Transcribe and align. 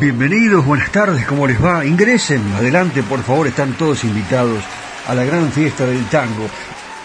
Bienvenidos, 0.00 0.64
buenas 0.64 0.90
tardes, 0.90 1.26
¿cómo 1.26 1.46
les 1.46 1.62
va? 1.62 1.84
Ingresen, 1.84 2.40
adelante, 2.54 3.02
por 3.02 3.22
favor, 3.22 3.46
están 3.46 3.74
todos 3.74 4.02
invitados 4.04 4.64
a 5.06 5.14
la 5.14 5.24
gran 5.24 5.52
fiesta 5.52 5.84
del 5.84 6.06
tango. 6.06 6.48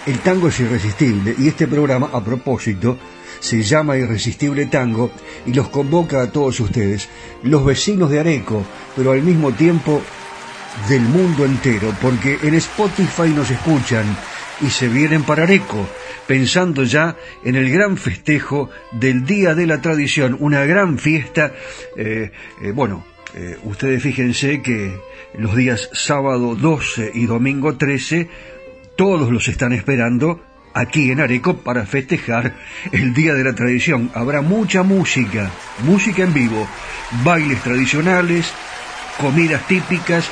El 0.06 0.20
tango 0.20 0.48
es 0.48 0.58
irresistible 0.62 1.36
y 1.38 1.50
este 1.50 1.68
programa, 1.68 2.10
a 2.14 2.24
propósito, 2.24 2.98
se 3.42 3.62
llama 3.64 3.98
Irresistible 3.98 4.68
Tango 4.68 5.12
y 5.46 5.52
los 5.52 5.68
convoca 5.68 6.22
a 6.22 6.32
todos 6.32 6.58
ustedes, 6.62 7.10
los 7.44 7.66
vecinos 7.66 8.10
de 8.10 8.22
Areco, 8.22 8.64
pero 8.96 9.12
al 9.12 9.24
mismo 9.24 9.52
tiempo 9.52 10.02
del 10.88 11.02
mundo 11.02 11.44
entero, 11.44 11.94
porque 12.02 12.40
en 12.44 12.54
Spotify 12.54 13.28
nos 13.36 13.52
escuchan 13.52 14.06
y 14.62 14.70
se 14.70 14.88
vienen 14.88 15.24
para 15.24 15.44
Areco 15.44 15.86
pensando 16.28 16.84
ya 16.84 17.16
en 17.44 17.56
el 17.56 17.70
gran 17.70 17.98
festejo 17.98 18.70
del 18.92 19.26
Día 19.26 19.56
de 19.56 19.68
la 19.68 19.82
Tradición, 19.82 20.38
una 20.40 20.66
gran 20.66 20.98
fiesta. 20.98 21.54
Eh, 21.96 22.32
eh, 22.62 22.72
bueno, 22.72 23.06
eh, 23.34 23.58
ustedes 23.64 24.02
fíjense 24.02 24.62
que 24.62 24.98
los 25.38 25.56
días 25.56 25.90
sábado 25.94 26.56
12 26.56 27.12
y 27.14 27.26
domingo 27.26 27.76
13, 27.76 28.30
todos 28.96 29.32
los 29.32 29.48
están 29.48 29.74
esperando 29.74 30.42
aquí 30.74 31.12
en 31.12 31.22
Areco 31.22 31.58
para 31.58 31.86
festejar 31.86 32.56
el 32.92 33.14
Día 33.14 33.34
de 33.34 33.44
la 33.44 33.54
Tradición. 33.54 34.12
Habrá 34.14 34.42
mucha 34.42 34.84
música, 34.84 35.52
música 35.84 36.24
en 36.24 36.34
vivo, 36.34 36.68
bailes 37.24 37.62
tradicionales, 37.62 38.52
comidas 39.20 39.66
típicas 39.68 40.30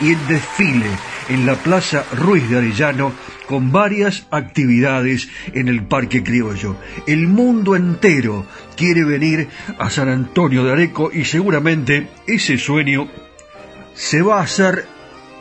y 0.00 0.12
el 0.12 0.26
desfile 0.26 0.90
en 1.28 1.46
la 1.46 1.54
Plaza 1.54 2.04
Ruiz 2.12 2.48
de 2.48 2.58
Arellano 2.58 3.12
con 3.46 3.72
varias 3.72 4.26
actividades 4.30 5.28
en 5.52 5.68
el 5.68 5.82
Parque 5.82 6.22
Criollo. 6.22 6.76
El 7.06 7.26
mundo 7.26 7.76
entero 7.76 8.46
quiere 8.76 9.04
venir 9.04 9.48
a 9.78 9.90
San 9.90 10.08
Antonio 10.08 10.64
de 10.64 10.72
Areco 10.72 11.10
y 11.12 11.24
seguramente 11.24 12.08
ese 12.26 12.58
sueño 12.58 13.08
se 13.94 14.22
va 14.22 14.38
a 14.38 14.44
hacer 14.44 14.86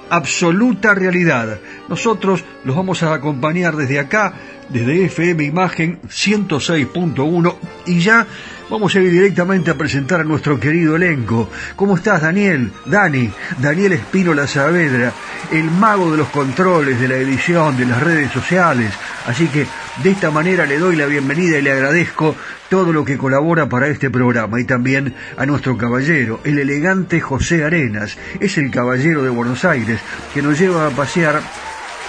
absoluta 0.10 0.96
realidad. 0.96 1.60
Nosotros 1.88 2.44
los 2.64 2.76
vamos 2.76 3.04
a 3.04 3.14
acompañar 3.14 3.76
desde 3.76 4.00
acá 4.00 4.34
desde 4.70 5.06
FM 5.06 5.44
Imagen 5.44 6.00
106.1 6.04 7.56
y 7.86 8.00
ya 8.00 8.28
vamos 8.70 8.96
a 8.96 9.00
ir 9.00 9.12
directamente 9.12 9.72
a 9.72 9.78
presentar 9.78 10.22
a 10.22 10.24
nuestro 10.24 10.60
querido 10.60 10.96
elenco. 10.96 11.50
¿Cómo 11.76 11.96
estás, 11.96 12.22
Daniel? 12.22 12.72
Dani, 12.86 13.30
Daniel 13.58 13.94
Espínola 13.94 14.48
Saavedra, 14.48 15.12
el 15.52 15.72
mago 15.72 16.12
de 16.12 16.18
los 16.18 16.30
controles, 16.30 17.00
de 17.00 17.08
la 17.08 17.16
edición, 17.16 17.78
de 17.78 17.86
las 17.86 18.02
redes 18.02 18.32
sociales. 18.32 18.94
Así 19.26 19.48
que 19.48 19.66
de 20.04 20.12
esta 20.12 20.32
manera 20.32 20.66
le 20.66 20.78
doy 20.78 20.96
la 20.96 21.06
bienvenida 21.06 21.58
y 21.58 21.62
le 21.62 21.72
agradezco 21.72 22.36
todo 22.70 22.94
lo 22.94 23.04
que 23.04 23.18
colabora 23.18 23.68
para 23.68 23.88
este 23.88 24.10
programa 24.10 24.60
y 24.60 24.66
también 24.66 25.16
a 25.38 25.46
nuestro 25.46 25.78
caballero, 25.78 26.40
el 26.44 26.60
elegante 26.60 27.20
José 27.20 27.64
Arenas. 27.64 28.18
Es 28.40 28.58
el 28.58 28.72
caballero 28.72 29.24
de 29.24 29.30
Buenos 29.30 29.66
Aires 29.66 30.00
que 30.34 30.42
nos 30.42 30.60
lleva 30.60 30.88
a 30.88 30.92
pasear 30.92 31.42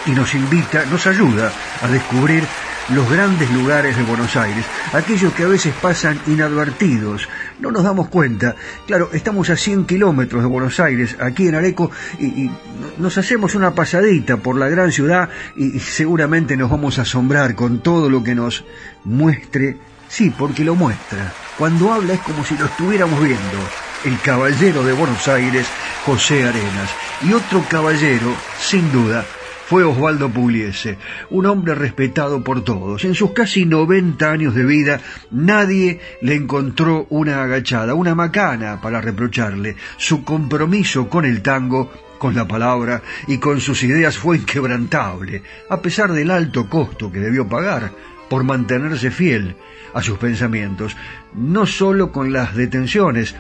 y 0.06 0.10
nos 0.10 0.34
invita, 0.34 0.84
nos 0.86 1.06
ayuda 1.06 1.52
a 1.82 1.88
descubrir 1.88 2.44
los 2.94 3.08
grandes 3.08 3.50
lugares 3.52 3.96
de 3.96 4.02
Buenos 4.02 4.36
Aires, 4.36 4.64
aquellos 4.92 5.32
que 5.34 5.44
a 5.44 5.48
veces 5.48 5.72
pasan 5.80 6.20
inadvertidos, 6.26 7.28
no 7.60 7.70
nos 7.70 7.84
damos 7.84 8.08
cuenta. 8.08 8.56
Claro, 8.86 9.10
estamos 9.12 9.48
a 9.50 9.56
100 9.56 9.84
kilómetros 9.84 10.42
de 10.42 10.48
Buenos 10.48 10.80
Aires, 10.80 11.16
aquí 11.20 11.48
en 11.48 11.54
Areco, 11.54 11.90
y, 12.18 12.50
nos 12.98 13.16
hacemos 13.16 13.54
una 13.54 13.74
pasadita 13.74 14.38
por 14.38 14.56
la 14.56 14.68
gran 14.68 14.90
ciudad 14.90 15.28
y, 15.56 15.78
seguramente 15.78 16.56
nos 16.56 16.70
vamos 16.70 16.98
a 16.98 17.02
asombrar 17.02 17.54
con 17.54 17.80
todo 17.80 18.10
lo 18.10 18.24
que 18.24 18.34
nos 18.34 18.64
muestre. 19.04 19.76
Sí, 20.08 20.30
porque 20.36 20.64
lo 20.64 20.74
muestra. 20.74 21.32
Cuando 21.56 21.92
habla 21.92 22.14
es 22.14 22.20
como 22.20 22.44
si 22.44 22.56
lo 22.56 22.64
estuviéramos 22.64 23.22
viendo. 23.22 23.58
El 24.04 24.18
caballero 24.20 24.82
de 24.82 24.92
Buenos 24.92 25.28
Aires, 25.28 25.66
José 26.04 26.44
Arenas. 26.44 26.90
Y 27.22 27.32
otro 27.32 27.64
caballero, 27.68 28.34
sin 28.58 28.90
duda, 28.90 29.24
fue 29.70 29.84
Osvaldo 29.84 30.30
Pugliese, 30.30 30.98
un 31.30 31.46
hombre 31.46 31.76
respetado 31.76 32.42
por 32.42 32.64
todos. 32.64 33.04
En 33.04 33.14
sus 33.14 33.30
casi 33.30 33.66
90 33.66 34.28
años 34.28 34.52
de 34.56 34.64
vida, 34.64 35.00
nadie 35.30 36.00
le 36.22 36.34
encontró 36.34 37.06
una 37.08 37.44
agachada, 37.44 37.94
una 37.94 38.16
macana 38.16 38.80
para 38.80 39.00
reprocharle. 39.00 39.76
Su 39.96 40.24
compromiso 40.24 41.08
con 41.08 41.24
el 41.24 41.40
tango 41.40 41.88
con 42.18 42.34
la 42.34 42.48
palabra 42.48 43.00
y 43.28 43.38
con 43.38 43.60
sus 43.60 43.84
ideas 43.84 44.18
fue 44.18 44.38
inquebrantable, 44.38 45.44
a 45.68 45.80
pesar 45.80 46.10
del 46.10 46.32
alto 46.32 46.68
costo 46.68 47.12
que 47.12 47.20
debió 47.20 47.48
pagar 47.48 47.92
por 48.28 48.42
mantenerse 48.42 49.12
fiel 49.12 49.54
a 49.94 50.02
sus 50.02 50.18
pensamientos, 50.18 50.96
no 51.32 51.64
sólo 51.64 52.10
con 52.10 52.32
las 52.32 52.56
detenciones 52.56 53.36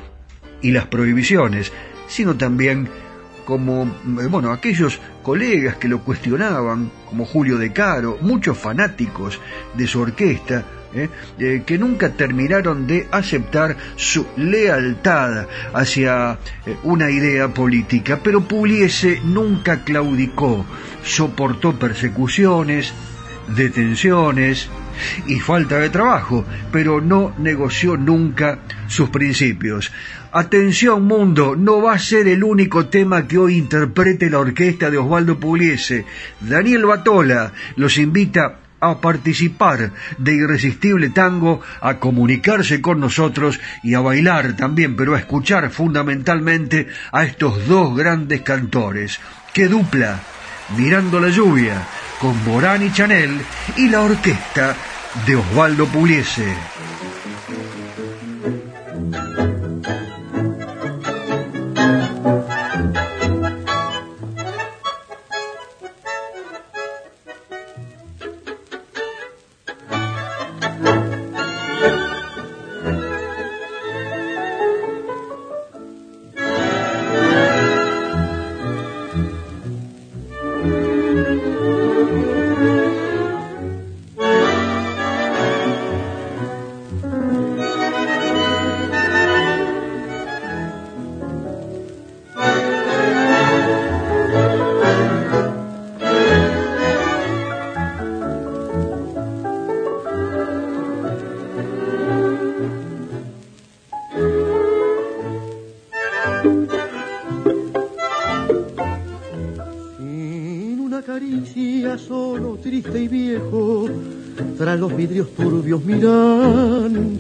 y 0.62 0.70
las 0.70 0.86
prohibiciones, 0.86 1.72
sino 2.06 2.36
también 2.36 2.88
como, 3.44 3.84
eh, 3.84 4.26
bueno, 4.28 4.52
aquellos 4.52 5.00
colegas 5.22 5.76
que 5.76 5.88
lo 5.88 6.00
cuestionaban, 6.00 6.90
como 7.06 7.24
Julio 7.24 7.58
De 7.58 7.72
Caro, 7.72 8.18
muchos 8.20 8.56
fanáticos 8.58 9.40
de 9.74 9.86
su 9.86 10.00
orquesta, 10.00 10.64
eh, 10.92 11.08
eh, 11.38 11.62
que 11.64 11.78
nunca 11.78 12.10
terminaron 12.10 12.86
de 12.86 13.06
aceptar 13.12 13.76
su 13.96 14.26
lealtad 14.36 15.46
hacia 15.72 16.38
una 16.82 17.10
idea 17.10 17.48
política, 17.48 18.18
pero 18.22 18.40
Pugliese 18.40 19.20
nunca 19.24 19.84
claudicó, 19.84 20.64
soportó 21.04 21.78
persecuciones, 21.78 22.92
detenciones 23.48 24.68
y 25.26 25.40
falta 25.40 25.78
de 25.78 25.90
trabajo, 25.90 26.44
pero 26.70 27.00
no 27.00 27.34
negoció 27.38 27.96
nunca 27.96 28.60
sus 28.86 29.10
principios. 29.10 29.92
Atención 30.32 31.04
mundo, 31.04 31.56
no 31.56 31.82
va 31.82 31.94
a 31.94 31.98
ser 31.98 32.28
el 32.28 32.44
único 32.44 32.86
tema 32.86 33.26
que 33.26 33.38
hoy 33.38 33.56
interprete 33.56 34.30
la 34.30 34.38
orquesta 34.38 34.90
de 34.90 34.98
Osvaldo 34.98 35.40
Pugliese. 35.40 36.04
Daniel 36.40 36.86
Batola 36.86 37.52
los 37.76 37.98
invita 37.98 38.58
a 38.80 39.00
participar 39.00 39.92
de 40.18 40.34
Irresistible 40.34 41.10
Tango, 41.10 41.60
a 41.80 41.98
comunicarse 41.98 42.80
con 42.80 43.00
nosotros 43.00 43.60
y 43.82 43.94
a 43.94 44.00
bailar 44.00 44.56
también, 44.56 44.96
pero 44.96 45.14
a 45.14 45.18
escuchar 45.18 45.70
fundamentalmente 45.70 46.88
a 47.12 47.24
estos 47.24 47.66
dos 47.68 47.96
grandes 47.96 48.42
cantores. 48.42 49.20
¡Qué 49.52 49.68
dupla! 49.68 50.20
Mirando 50.76 51.20
la 51.20 51.28
lluvia, 51.28 51.86
con 52.18 52.44
Morán 52.44 52.82
y 52.82 52.92
Chanel 52.92 53.40
y 53.76 53.88
la 53.88 54.02
orquesta 54.02 54.76
de 55.26 55.36
Osvaldo 55.36 55.86
Pugliese. 55.86 56.56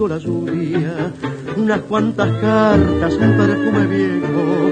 La 0.08 0.18
unas 1.56 1.80
cuantas 1.80 2.30
cartas, 2.40 3.14
un 3.14 3.36
perfume 3.36 3.86
viejo, 3.86 4.70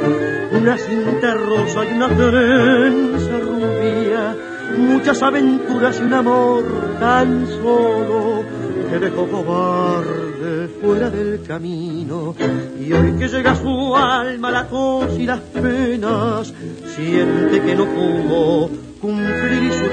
una 0.59 0.79
cinta 0.79 1.35
rosa 1.35 1.85
y 1.85 1.95
una 1.95 2.09
trenza 2.09 3.39
rubia, 3.39 4.37
muchas 4.79 5.23
aventuras 5.23 6.01
y 6.01 6.03
un 6.05 6.15
amor 6.15 6.65
tan 6.99 7.47
solo 7.47 8.43
que 8.91 8.99
dejó 8.99 9.27
cobarde 9.29 10.69
fuera 10.81 11.11
del 11.11 11.43
camino. 11.43 12.35
Y 12.81 12.91
hoy 12.91 13.13
que 13.19 13.29
llega 13.29 13.55
su 13.55 13.95
alma 13.97 14.51
la 14.51 14.67
tos 14.67 15.19
y 15.19 15.27
las 15.27 15.41
penas, 15.41 16.55
siente 16.97 17.61
que 17.61 17.75
no 17.75 17.85
pudo 17.85 18.71
cumplir 18.99 19.73
su 19.75 19.88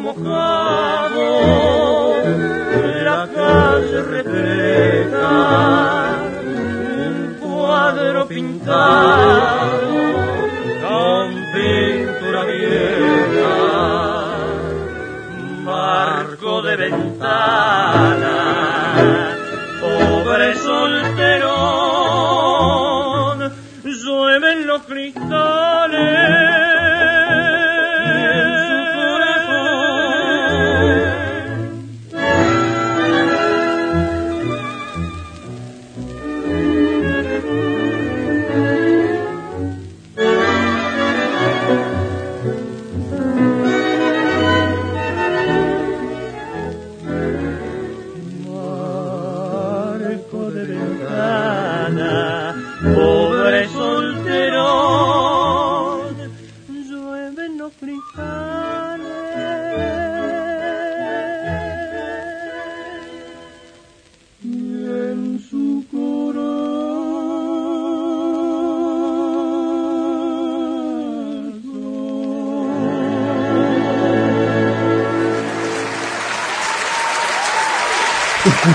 mojado, 0.00 1.22
la 3.04 3.28
calle 3.34 4.02
refleja 4.02 5.28
un 7.06 7.36
cuadro 7.40 8.26
pintado 8.26 9.78
con 10.82 11.34
pintura 11.52 12.44
vieja, 12.44 13.56
marco 15.62 16.62
de 16.62 16.76
ventana, 16.76 18.36
pobre 19.80 20.54
solterón, 20.56 21.54
llueven 23.84 24.66
los 24.66 24.82
cristales. 24.82 26.43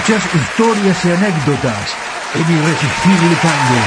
Escuchás 0.10 0.34
historias 0.34 1.06
y 1.06 1.12
anécdotas 1.12 1.96
en 2.34 2.42
Irresistible 2.42 3.36
Tango. 3.44 3.80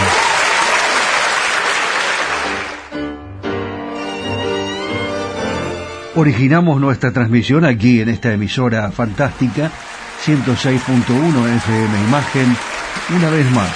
Originamos 6.15 6.81
nuestra 6.81 7.11
transmisión 7.11 7.65
aquí 7.65 8.03
en 8.03 8.09
esta 8.09 8.33
emisora 8.33 8.93
fantástica 8.93 9.73
106.1 10.25 11.57
FM 11.57 12.05
Imagen. 12.07 12.57
Una 13.17 13.29
vez 13.31 13.51
más, 13.51 13.73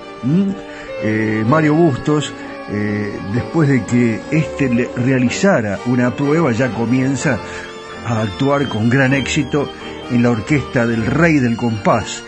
Eh, 1.02 1.44
Mario 1.48 1.74
Bustos, 1.74 2.32
eh, 2.70 3.18
después 3.34 3.68
de 3.68 3.84
que 3.84 4.20
éste 4.30 4.72
le 4.72 4.88
realizara 4.96 5.78
una 5.86 6.14
prueba, 6.14 6.52
ya 6.52 6.70
comienza 6.70 7.38
a 8.06 8.22
actuar 8.22 8.68
con 8.68 8.88
gran 8.88 9.14
éxito 9.14 9.68
en 10.10 10.22
la 10.22 10.30
orquesta 10.30 10.86
del 10.86 11.06
Rey 11.06 11.38
del 11.38 11.56
Compás. 11.56 12.22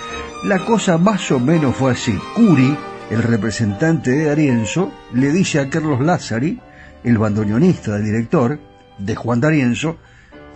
La 0.45 0.65
cosa 0.65 0.99
más 0.99 1.31
o 1.31 1.41
menos 1.41 1.77
fue 1.77 1.93
así. 1.93 2.19
Curi, 2.35 2.77
el 3.11 3.23
representante 3.23 4.11
de 4.11 4.31
Arienzo, 4.31 4.93
le 5.13 5.31
dice 5.31 5.61
a 5.61 5.69
Carlos 5.69 6.01
Lázari, 6.01 6.61
el 7.03 7.19
bandoneonista 7.19 7.93
del 7.93 8.05
director, 8.05 8.59
de 8.99 9.15
Juan 9.15 9.41
D'Arienzo, 9.41 9.97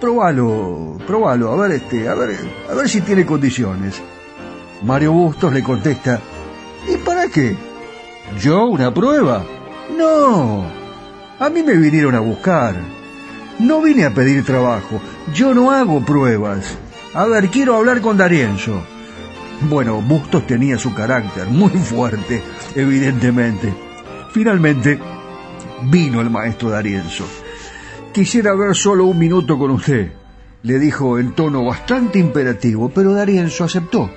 probalo, 0.01 0.99
probalo, 1.07 1.53
a 1.53 1.57
ver 1.57 1.73
este, 1.73 2.09
a 2.09 2.15
ver, 2.15 2.37
a 2.71 2.75
ver 2.75 2.89
si 2.89 3.01
tiene 3.01 3.27
condiciones. 3.27 4.01
Mario 4.83 5.13
Bustos 5.13 5.53
le 5.53 5.63
contesta, 5.63 6.21
¿y 6.89 6.97
para 6.99 7.29
qué? 7.29 7.57
¿Yo 8.41 8.67
una 8.67 8.93
prueba? 8.93 9.45
No, 9.97 10.65
a 11.39 11.49
mí 11.49 11.63
me 11.63 11.75
vinieron 11.75 12.15
a 12.15 12.21
buscar. 12.21 12.98
No 13.59 13.83
vine 13.83 14.05
a 14.05 14.15
pedir 14.15 14.45
trabajo, 14.45 15.01
yo 15.35 15.53
no 15.53 15.73
hago 15.73 16.05
pruebas. 16.05 16.79
A 17.13 17.27
ver, 17.27 17.49
quiero 17.49 17.77
hablar 17.77 18.01
con 18.01 18.17
Darienzo. 18.17 18.83
Bueno, 19.63 20.01
Bustos 20.01 20.47
tenía 20.47 20.79
su 20.79 20.95
carácter 20.95 21.49
muy 21.49 21.71
fuerte, 21.71 22.41
evidentemente. 22.77 23.75
Finalmente, 24.33 25.01
vino 25.91 26.21
el 26.21 26.31
maestro 26.31 26.71
Darienzo. 26.71 27.25
Quisiera 28.13 28.55
ver 28.55 28.77
solo 28.77 29.07
un 29.07 29.19
minuto 29.19 29.59
con 29.59 29.73
usted, 29.73 30.13
le 30.63 30.79
dijo 30.79 31.19
en 31.19 31.33
tono 31.33 31.65
bastante 31.65 32.21
imperativo, 32.21 32.91
pero 32.91 33.13
Darienzo 33.13 33.65
aceptó. 33.65 34.09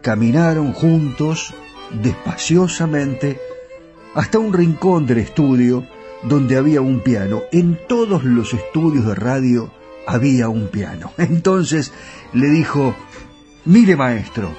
Caminaron 0.00 0.72
juntos, 0.72 1.52
despaciosamente, 2.02 3.38
hasta 4.14 4.38
un 4.38 4.54
rincón 4.54 5.06
del 5.06 5.18
estudio 5.18 5.84
donde 6.22 6.56
había 6.56 6.80
un 6.80 7.00
piano. 7.00 7.42
En 7.52 7.78
todos 7.88 8.24
los 8.24 8.52
estudios 8.52 9.06
de 9.06 9.14
radio 9.14 9.70
había 10.06 10.48
un 10.48 10.68
piano. 10.68 11.12
Entonces 11.18 11.92
le 12.32 12.48
dijo, 12.48 12.94
mire 13.64 13.96
maestro, 13.96 14.50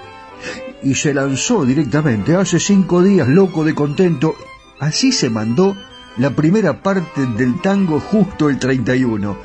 y 0.84 0.96
se 0.96 1.14
lanzó 1.14 1.66
directamente, 1.66 2.36
hace 2.36 2.60
cinco 2.60 3.04
días, 3.04 3.28
loco 3.28 3.64
de 3.64 3.76
contento, 3.76 4.36
así 4.80 5.12
se 5.12 5.30
mandó 5.30 5.76
la 6.18 6.32
primera 6.32 6.82
parte 6.82 7.26
del 7.38 7.62
tango 7.62 8.00
justo 8.00 8.50
el 8.50 8.58
31. 8.58 9.38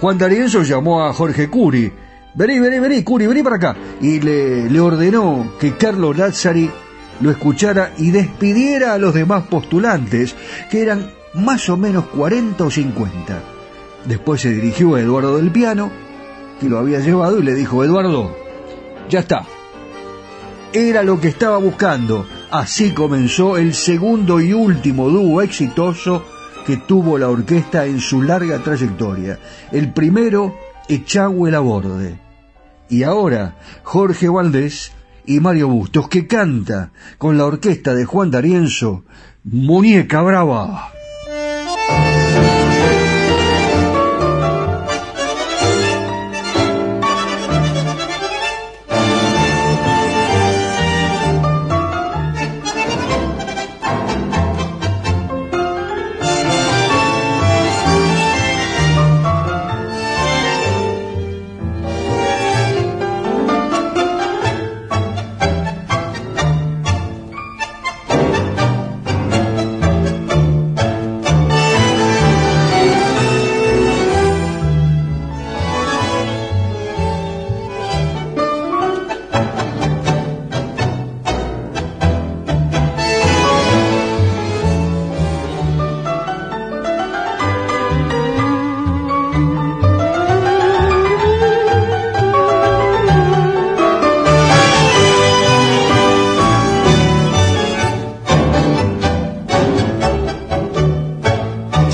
Juan 0.00 0.18
D'Arienzo 0.18 0.62
llamó 0.62 1.04
a 1.04 1.12
Jorge 1.12 1.50
Curi, 1.50 1.92
vení, 2.34 2.58
vení, 2.58 2.78
vení, 2.78 3.02
Curi, 3.04 3.26
vení 3.26 3.42
para 3.42 3.56
acá, 3.56 3.76
y 4.00 4.20
le, 4.20 4.70
le 4.70 4.80
ordenó 4.80 5.52
que 5.60 5.76
Carlos 5.76 6.16
Lazzari 6.16 6.70
lo 7.20 7.30
escuchara 7.30 7.92
y 7.98 8.10
despidiera 8.10 8.94
a 8.94 8.98
los 8.98 9.12
demás 9.12 9.44
postulantes, 9.48 10.34
que 10.70 10.80
eran 10.80 11.10
más 11.34 11.68
o 11.68 11.76
menos 11.76 12.06
40 12.06 12.64
o 12.64 12.70
50. 12.70 13.42
Después 14.06 14.40
se 14.40 14.50
dirigió 14.50 14.94
a 14.94 15.00
Eduardo 15.00 15.36
del 15.36 15.50
Piano, 15.50 15.90
que 16.60 16.68
lo 16.68 16.78
había 16.78 17.00
llevado, 17.00 17.38
y 17.38 17.42
le 17.42 17.54
dijo, 17.54 17.84
Eduardo, 17.84 18.36
ya 19.08 19.20
está. 19.20 19.44
Era 20.72 21.02
lo 21.02 21.20
que 21.20 21.28
estaba 21.28 21.58
buscando. 21.58 22.26
Así 22.50 22.92
comenzó 22.92 23.56
el 23.56 23.74
segundo 23.74 24.40
y 24.40 24.52
último 24.52 25.08
dúo 25.08 25.42
exitoso 25.42 26.24
que 26.66 26.76
tuvo 26.76 27.18
la 27.18 27.28
orquesta 27.28 27.86
en 27.86 28.00
su 28.00 28.22
larga 28.22 28.58
trayectoria. 28.58 29.38
El 29.72 29.92
primero, 29.92 30.54
Echagüe 30.88 31.50
Laborde. 31.50 32.18
Y 32.88 33.02
ahora, 33.02 33.56
Jorge 33.82 34.28
Valdés 34.28 34.92
y 35.26 35.40
Mario 35.40 35.68
Bustos, 35.68 36.08
que 36.08 36.26
canta 36.26 36.90
con 37.18 37.38
la 37.38 37.46
orquesta 37.46 37.94
de 37.94 38.04
Juan 38.04 38.30
D'Arienzo, 38.30 39.04
Muñeca 39.44 40.22
Brava. 40.22 40.92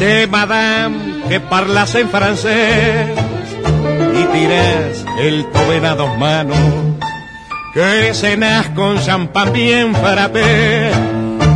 Que 0.07 1.41
parlas 1.41 1.95
en 1.97 2.09
francés 2.09 3.09
y 4.15 4.25
tires 4.33 5.05
el 5.19 5.45
toben 5.47 5.85
a 5.85 5.97
dos 5.97 6.17
manos, 6.17 6.57
que 7.75 8.15
cenas 8.15 8.69
con 8.69 9.01
champán 9.01 9.53
bien 9.53 9.93
frappé 9.97 10.93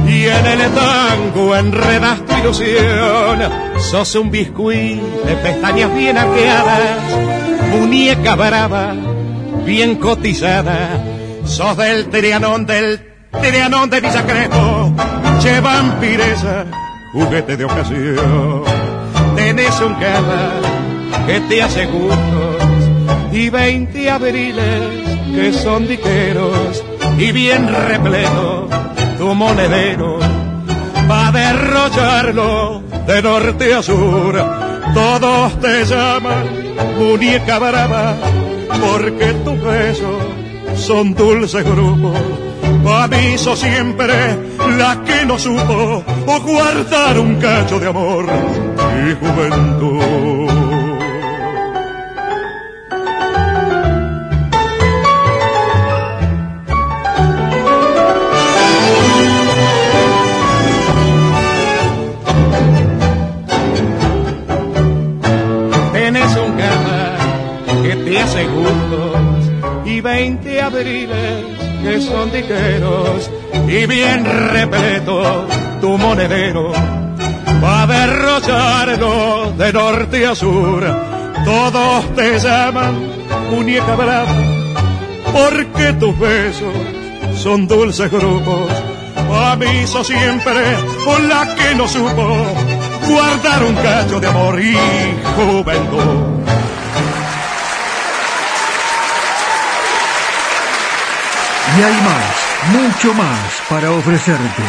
y 0.09 0.25
en 0.25 0.47
el 0.47 0.71
tango 0.73 1.55
enredas 1.55 2.27
tu 2.27 2.37
ilusión. 2.39 3.39
Sos 3.79 4.17
un 4.17 4.33
biscuit 4.33 5.01
de 5.01 5.37
pestañas 5.37 5.95
bien 5.95 6.19
arqueadas, 6.19 6.99
muñeca 7.71 8.35
brava, 8.35 8.95
bien 9.65 9.95
cotizada. 9.95 11.01
Sos 11.45 11.77
del 11.77 12.09
trianón, 12.09 12.67
del 12.67 13.01
trianón 13.41 13.91
de 13.91 14.01
Villacrepo, 14.01 14.93
che 15.41 15.61
vampiresa, 15.61 16.67
juguete 17.13 17.57
de 17.57 17.65
ocasión 17.65 18.63
tenés 19.37 19.81
un 19.81 19.95
cama 19.95 20.53
que 21.27 21.41
te 21.41 21.63
hace 21.63 21.87
gustos 21.87 22.91
y 23.33 23.51
veinte 23.51 24.11
abriles 24.11 24.83
que 25.35 25.53
son 25.53 25.87
diqueros 25.87 26.85
y 27.19 27.33
bien 27.33 27.69
repleto 27.69 28.69
tu 29.19 29.35
monedero 29.35 30.19
va 31.11 31.33
derrocharlo 31.33 32.83
de 33.07 33.23
norte 33.23 33.75
a 33.75 33.83
sur. 33.83 34.35
Todos 34.95 35.61
te 35.61 35.85
llaman 35.85 36.45
muñeca 36.99 37.59
brava 37.59 38.17
porque 38.81 39.33
tus 39.45 39.63
besos 39.63 40.23
son 40.77 41.15
dulces 41.15 41.65
grupos. 41.65 42.50
Aviso 42.89 43.57
siempre 43.57 44.15
la 44.79 45.03
que 45.05 45.25
no 45.25 45.39
supo 45.39 46.05
o 46.27 46.41
guardar 46.41 47.19
un 47.19 47.37
cacho 47.37 47.79
de 47.79 47.89
amor 47.89 48.27
y 49.07 49.15
juventud. 49.15 50.81
y 69.85 70.01
veinte 70.01 70.61
abriles 70.61 71.60
que 71.83 72.01
son 72.01 72.31
diqueros 72.31 73.31
y 73.69 73.87
bien 73.87 74.25
repleto 74.25 75.47
tu 75.81 75.97
monedero 75.99 76.73
va 77.63 77.83
a 77.83 77.87
derrocharlo 77.87 79.53
de 79.53 79.73
norte 79.73 80.27
a 80.27 80.35
sur. 80.35 80.83
Todos 81.45 82.15
te 82.15 82.39
llaman 82.39 82.95
muñeca 83.51 83.95
brava 83.97 84.35
porque 85.33 85.93
tus 85.95 86.19
besos 86.19 86.75
son 87.37 87.67
dulces 87.67 88.11
grupos. 88.11 88.71
Aviso 89.33 90.03
siempre 90.05 90.61
por 91.05 91.21
la 91.21 91.55
que 91.55 91.75
no 91.75 91.87
supo 91.87 92.37
guardar 93.09 93.63
un 93.65 93.75
cacho 93.77 94.21
de 94.21 94.27
amor 94.27 94.61
y 94.61 94.77
juventud. 95.37 96.40
Y 101.81 101.83
hay 101.83 101.95
más, 102.03 102.69
mucho 102.75 103.15
más 103.15 103.63
para 103.71 103.91
ofrecerte. 103.91 104.63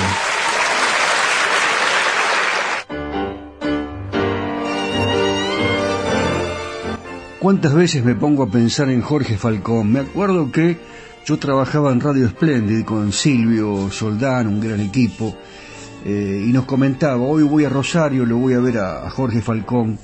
¿Cuántas 7.38 7.74
veces 7.74 8.06
me 8.06 8.16
pongo 8.16 8.44
a 8.44 8.48
pensar 8.48 8.90
en 8.90 9.02
Jorge 9.02 9.38
Falcón? 9.38 9.92
Me 9.92 10.00
acuerdo 10.00 10.54
que 10.54 10.78
yo 11.26 11.38
trabajaba 11.38 11.92
en 11.92 12.00
Radio 12.00 12.30
Splendid 12.30 12.86
con 12.86 13.12
Silvio 13.12 13.92
Soldán, 13.92 14.48
un 14.48 14.62
gran 14.62 14.80
equipo, 14.80 15.36
eh, 16.06 16.46
y 16.48 16.54
nos 16.54 16.64
comentaba, 16.64 17.22
hoy 17.24 17.44
voy 17.44 17.66
a 17.66 17.70
Rosario, 17.70 18.26
lo 18.26 18.38
voy 18.38 18.54
a 18.54 18.62
ver 18.62 18.78
a, 18.78 19.10
Jorge 19.10 19.42
Falcón. 19.42 20.00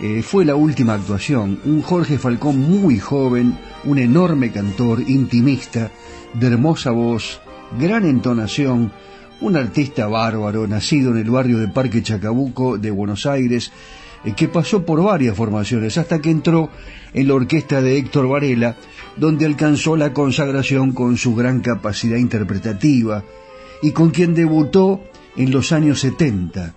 Eh, 0.00 0.22
fue 0.22 0.44
la 0.44 0.56
última 0.56 0.94
actuación, 0.94 1.60
un 1.64 1.80
Jorge 1.80 2.18
Falcón 2.18 2.58
muy 2.58 2.98
joven, 2.98 3.56
un 3.84 3.98
enorme 3.98 4.50
cantor, 4.50 5.00
intimista, 5.06 5.90
de 6.34 6.46
hermosa 6.48 6.90
voz, 6.90 7.40
gran 7.78 8.04
entonación, 8.04 8.92
un 9.40 9.56
artista 9.56 10.08
bárbaro, 10.08 10.66
nacido 10.66 11.12
en 11.12 11.18
el 11.18 11.30
barrio 11.30 11.58
de 11.58 11.68
Parque 11.68 12.02
Chacabuco 12.02 12.76
de 12.76 12.90
Buenos 12.90 13.24
Aires, 13.24 13.70
eh, 14.24 14.32
que 14.32 14.48
pasó 14.48 14.84
por 14.84 15.02
varias 15.02 15.36
formaciones 15.36 15.96
hasta 15.96 16.20
que 16.20 16.30
entró 16.30 16.70
en 17.12 17.28
la 17.28 17.34
orquesta 17.34 17.80
de 17.80 17.96
Héctor 17.96 18.28
Varela, 18.28 18.76
donde 19.16 19.46
alcanzó 19.46 19.96
la 19.96 20.12
consagración 20.12 20.92
con 20.92 21.16
su 21.16 21.36
gran 21.36 21.60
capacidad 21.60 22.16
interpretativa 22.16 23.22
y 23.80 23.92
con 23.92 24.10
quien 24.10 24.34
debutó 24.34 25.00
en 25.36 25.52
los 25.52 25.70
años 25.70 26.00
70. 26.00 26.74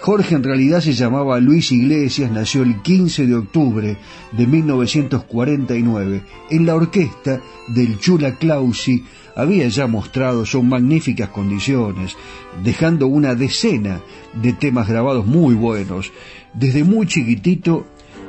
Jorge 0.00 0.36
en 0.36 0.44
realidad 0.44 0.80
se 0.80 0.92
llamaba 0.92 1.40
Luis 1.40 1.72
Iglesias, 1.72 2.30
nació 2.30 2.62
el 2.62 2.82
15 2.82 3.26
de 3.26 3.34
octubre 3.34 3.96
de 4.30 4.46
1949 4.46 6.22
en 6.50 6.66
la 6.66 6.76
orquesta 6.76 7.40
del 7.66 7.98
Chula 7.98 8.36
Clausi. 8.36 9.04
Había 9.34 9.66
ya 9.68 9.88
mostrado 9.88 10.46
sus 10.46 10.62
magníficas 10.62 11.30
condiciones, 11.30 12.16
dejando 12.62 13.08
una 13.08 13.34
decena 13.34 14.00
de 14.40 14.52
temas 14.52 14.88
grabados 14.88 15.26
muy 15.26 15.54
buenos. 15.54 16.12
Desde 16.54 16.84
muy 16.84 17.06
chiquitito 17.06 17.86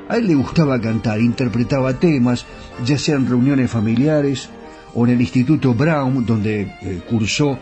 a 0.08 0.18
él 0.18 0.28
le 0.28 0.36
gustaba 0.36 0.82
cantar, 0.82 1.22
interpretaba 1.22 2.00
temas, 2.00 2.48
ya 2.84 2.98
sean 2.98 3.28
reuniones 3.28 3.70
familiares 3.70 4.50
o 4.96 5.06
en 5.06 5.14
el 5.14 5.22
Instituto 5.22 5.76
Brown, 5.76 6.26
donde 6.26 6.62
eh, 6.62 7.02
cursó 7.08 7.60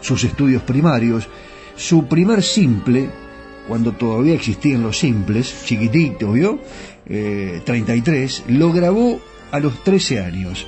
sus 0.00 0.22
estudios 0.22 0.62
primarios. 0.62 1.28
Su 1.76 2.06
primer 2.06 2.40
simple 2.44 3.23
cuando 3.68 3.92
todavía 3.92 4.34
existían 4.34 4.82
los 4.82 4.98
simples, 4.98 5.64
chiquitito, 5.64 6.32
¿vio? 6.32 6.60
33, 7.06 8.44
eh, 8.46 8.52
lo 8.52 8.72
grabó 8.72 9.20
a 9.50 9.60
los 9.60 9.84
13 9.84 10.20
años, 10.20 10.66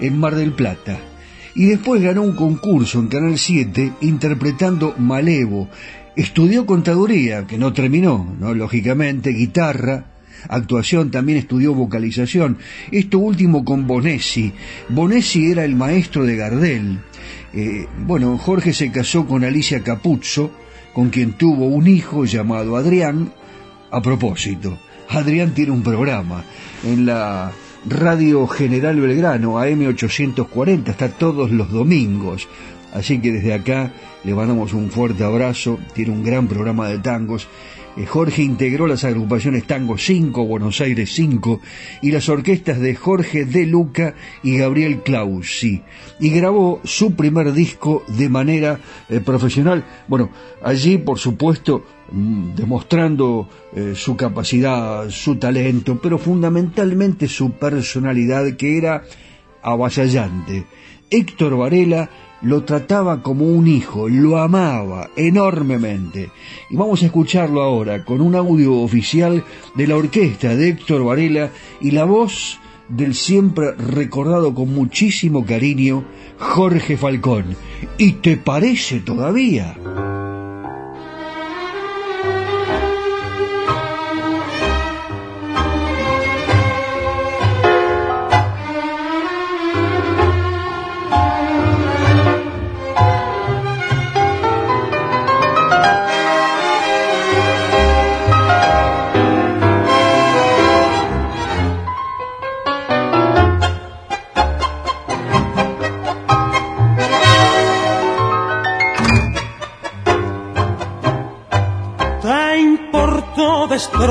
en 0.00 0.18
Mar 0.18 0.34
del 0.34 0.52
Plata. 0.52 0.98
Y 1.54 1.66
después 1.66 2.02
ganó 2.02 2.22
un 2.22 2.34
concurso 2.34 2.98
en 2.98 3.06
Canal 3.06 3.38
7 3.38 3.92
interpretando 4.00 4.94
Malevo. 4.98 5.68
Estudió 6.16 6.66
contaduría, 6.66 7.46
que 7.46 7.58
no 7.58 7.72
terminó, 7.72 8.34
¿no? 8.38 8.54
Lógicamente, 8.54 9.30
guitarra, 9.30 10.06
actuación, 10.48 11.10
también 11.10 11.38
estudió 11.38 11.74
vocalización. 11.74 12.58
Esto 12.90 13.18
último 13.18 13.64
con 13.64 13.86
Bonesi. 13.86 14.52
Bonesi 14.88 15.50
era 15.50 15.64
el 15.64 15.76
maestro 15.76 16.24
de 16.24 16.36
Gardel. 16.36 16.98
Eh, 17.52 17.86
bueno, 18.04 18.36
Jorge 18.36 18.72
se 18.72 18.90
casó 18.90 19.26
con 19.26 19.44
Alicia 19.44 19.82
Capuzzo, 19.82 20.50
con 20.94 21.10
quien 21.10 21.32
tuvo 21.34 21.66
un 21.66 21.86
hijo 21.86 22.24
llamado 22.24 22.76
Adrián. 22.76 23.32
A 23.90 24.00
propósito, 24.00 24.78
Adrián 25.10 25.52
tiene 25.52 25.72
un 25.72 25.82
programa 25.82 26.44
en 26.82 27.04
la 27.04 27.52
Radio 27.86 28.46
General 28.46 28.98
Belgrano, 28.98 29.60
AM840, 29.60 30.88
está 30.88 31.10
todos 31.10 31.50
los 31.50 31.70
domingos. 31.70 32.48
Así 32.94 33.18
que 33.18 33.32
desde 33.32 33.52
acá 33.52 33.92
le 34.24 34.34
mandamos 34.34 34.72
un 34.72 34.90
fuerte 34.90 35.22
abrazo, 35.24 35.78
tiene 35.92 36.12
un 36.12 36.24
gran 36.24 36.48
programa 36.48 36.88
de 36.88 36.98
tangos 36.98 37.46
eh, 37.96 38.06
Jorge 38.06 38.42
integró 38.42 38.86
las 38.86 39.04
agrupaciones 39.04 39.66
Tango 39.66 39.96
5, 39.96 40.44
Buenos 40.46 40.80
Aires 40.80 41.12
5 41.14 41.60
y 42.02 42.10
las 42.10 42.28
orquestas 42.28 42.80
de 42.80 42.96
Jorge 42.96 43.44
De 43.44 43.66
Luca 43.66 44.14
y 44.42 44.58
Gabriel 44.58 45.02
Clausi 45.02 45.82
y 46.18 46.30
grabó 46.30 46.80
su 46.82 47.14
primer 47.14 47.52
disco 47.52 48.02
de 48.08 48.28
manera 48.28 48.80
eh, 49.08 49.20
profesional. 49.20 49.84
Bueno, 50.08 50.30
allí 50.62 50.98
por 50.98 51.20
supuesto 51.20 51.84
mm, 52.10 52.54
demostrando 52.56 53.48
eh, 53.74 53.92
su 53.94 54.16
capacidad, 54.16 55.08
su 55.10 55.36
talento, 55.36 56.00
pero 56.02 56.18
fundamentalmente 56.18 57.28
su 57.28 57.52
personalidad 57.52 58.56
que 58.56 58.76
era 58.76 59.04
avasallante. 59.62 60.66
Héctor 61.10 61.56
Varela 61.56 62.10
lo 62.44 62.62
trataba 62.62 63.22
como 63.22 63.46
un 63.46 63.66
hijo, 63.66 64.08
lo 64.08 64.38
amaba 64.38 65.10
enormemente. 65.16 66.30
Y 66.70 66.76
vamos 66.76 67.02
a 67.02 67.06
escucharlo 67.06 67.62
ahora 67.62 68.04
con 68.04 68.20
un 68.20 68.34
audio 68.34 68.74
oficial 68.80 69.42
de 69.74 69.86
la 69.86 69.96
orquesta 69.96 70.54
de 70.54 70.68
Héctor 70.68 71.04
Varela 71.04 71.50
y 71.80 71.90
la 71.90 72.04
voz 72.04 72.58
del 72.88 73.14
siempre 73.14 73.72
recordado 73.72 74.54
con 74.54 74.72
muchísimo 74.72 75.44
cariño 75.44 76.04
Jorge 76.38 76.96
Falcón. 76.96 77.56
¿Y 77.96 78.12
te 78.12 78.36
parece 78.36 79.00
todavía? 79.00 79.74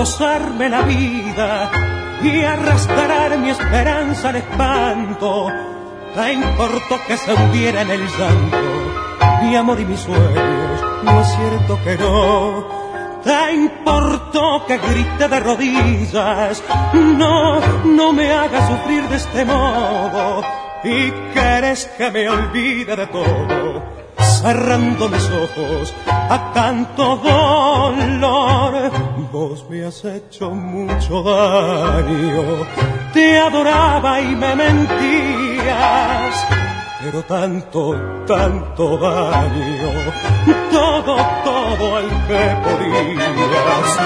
Destrozarme 0.04 0.68
la 0.68 0.82
vida 0.82 1.72
y 2.22 2.44
arrastrar 2.44 3.38
mi 3.40 3.52
esperanza 3.52 4.30
al 4.30 4.36
espanto. 4.36 5.48
Te 6.14 6.34
importó 6.34 7.00
que 7.08 7.16
se 7.16 7.34
hundiera 7.34 7.84
en 7.84 7.92
el 7.92 8.08
llanto 8.10 8.58
mi 9.44 9.56
amor 9.56 9.80
y 9.80 9.86
mis 9.86 10.02
sueños, 10.02 10.82
no 11.04 11.22
es 11.22 11.28
cierto 11.28 11.80
que 11.86 11.98
no. 11.98 12.68
te 13.24 13.54
importó 13.54 14.66
que 14.68 14.78
grite 14.78 15.28
de 15.30 15.40
rodillas. 15.40 16.62
No, 16.94 17.62
no 17.86 18.12
me 18.12 18.34
hagas 18.34 18.68
sufrir 18.68 19.04
de 19.08 19.16
este 19.16 19.46
modo. 19.46 20.44
Y 20.84 21.12
quieres 21.34 21.86
que 21.98 22.12
me 22.12 22.30
olvide 22.30 22.98
de 22.98 23.08
todo, 23.08 23.84
cerrando 24.42 25.08
mis 25.08 25.30
ojos 25.30 25.96
a 26.08 26.52
tanto 26.54 27.16
dolor. 27.16 28.92
Vos 29.34 29.66
me 29.68 29.84
has 29.84 30.06
hecho 30.06 30.52
mucho 30.52 31.24
daño, 31.24 32.68
te 33.12 33.40
adoraba 33.40 34.22
y 34.22 34.36
me 34.36 34.56
mentías 34.56 36.48
pero 37.04 37.22
tanto, 37.24 37.96
tanto 38.26 38.98
daño, 38.98 39.92
todo, 40.72 41.18
todo 41.44 42.00
el 42.00 42.10
que 42.28 42.56
podías, 42.64 43.98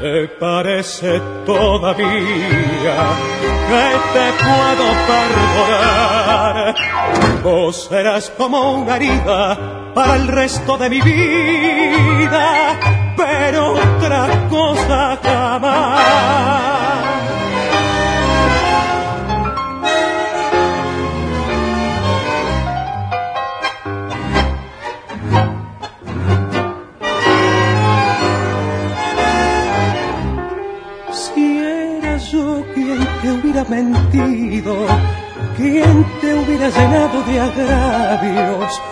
te 0.00 0.28
parece 0.40 1.20
todavía 1.44 2.96
que 3.68 3.86
te 4.14 4.26
puedo 4.42 4.86
perdonar. 5.10 6.74
Vos 7.42 7.88
serás 7.90 8.30
como 8.38 8.72
una 8.72 8.96
herida 8.96 9.92
para 9.94 10.16
el 10.16 10.28
resto 10.28 10.78
de 10.78 10.88
mi 10.88 11.00
vida, 11.02 12.78
pero 13.46 13.74
otra 13.74 14.48
cosa 14.50 15.18
jamás. 15.22 16.26
mentido, 33.68 34.86
¿quién 35.56 36.06
te 36.20 36.34
hubiera 36.34 36.68
llenado 36.68 37.22
de 37.22 37.40
agravios 37.40 38.82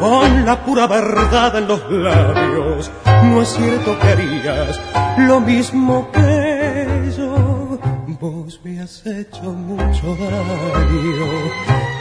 con 0.00 0.44
la 0.44 0.64
pura 0.64 0.86
verdad 0.86 1.56
en 1.56 1.68
los 1.68 1.90
labios? 1.90 2.90
No 3.30 3.42
es 3.42 3.48
cierto 3.48 3.98
que 3.98 4.06
harías 4.08 4.80
lo 5.18 5.40
mismo 5.40 6.10
que 6.12 7.12
yo. 7.16 7.78
Vos 8.20 8.60
me 8.64 8.80
has 8.80 9.04
hecho 9.06 9.42
mucho 9.42 10.16
daño, 10.16 11.26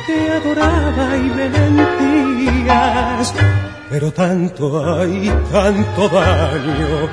te 0.08 0.32
adoraba 0.32 1.18
y 1.18 1.30
me 1.38 1.50
mentías 1.50 3.34
pero 3.94 4.12
tanto 4.12 4.96
hay, 4.96 5.32
tanto 5.52 6.10
daño, 6.10 7.10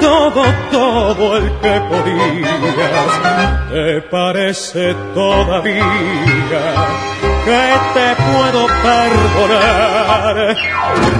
todo, 0.00 0.44
todo 0.70 1.36
el 1.38 1.50
que 1.58 1.80
podías, 1.90 3.72
te 3.72 4.02
parece 4.02 4.94
todavía 5.12 7.09
que 7.44 7.78
te 7.94 8.08
puedo 8.22 8.66
perdonar. 8.82 10.56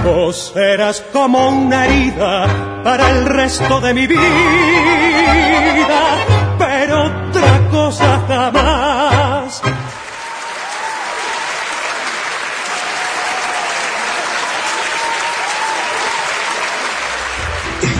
Vos 0.03 0.51
serás 0.53 1.01
como 1.13 1.49
una 1.49 1.85
herida 1.85 2.81
para 2.83 3.09
el 3.09 3.25
resto 3.25 3.81
de 3.81 3.93
mi 3.93 4.07
vida, 4.07 4.21
pero 6.57 7.05
otra 7.05 7.69
cosa 7.69 8.23
jamás 8.27 9.61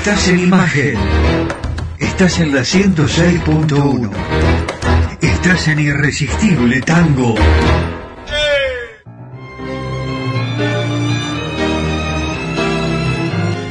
Estás 0.02 0.30
en 0.30 0.40
imagen. 0.40 0.98
Estás 2.00 2.40
en 2.40 2.56
la 2.56 2.62
106.1. 2.62 4.10
Estás 5.22 5.68
en 5.68 5.80
Irresistible 5.80 6.82
Tango. 6.82 7.36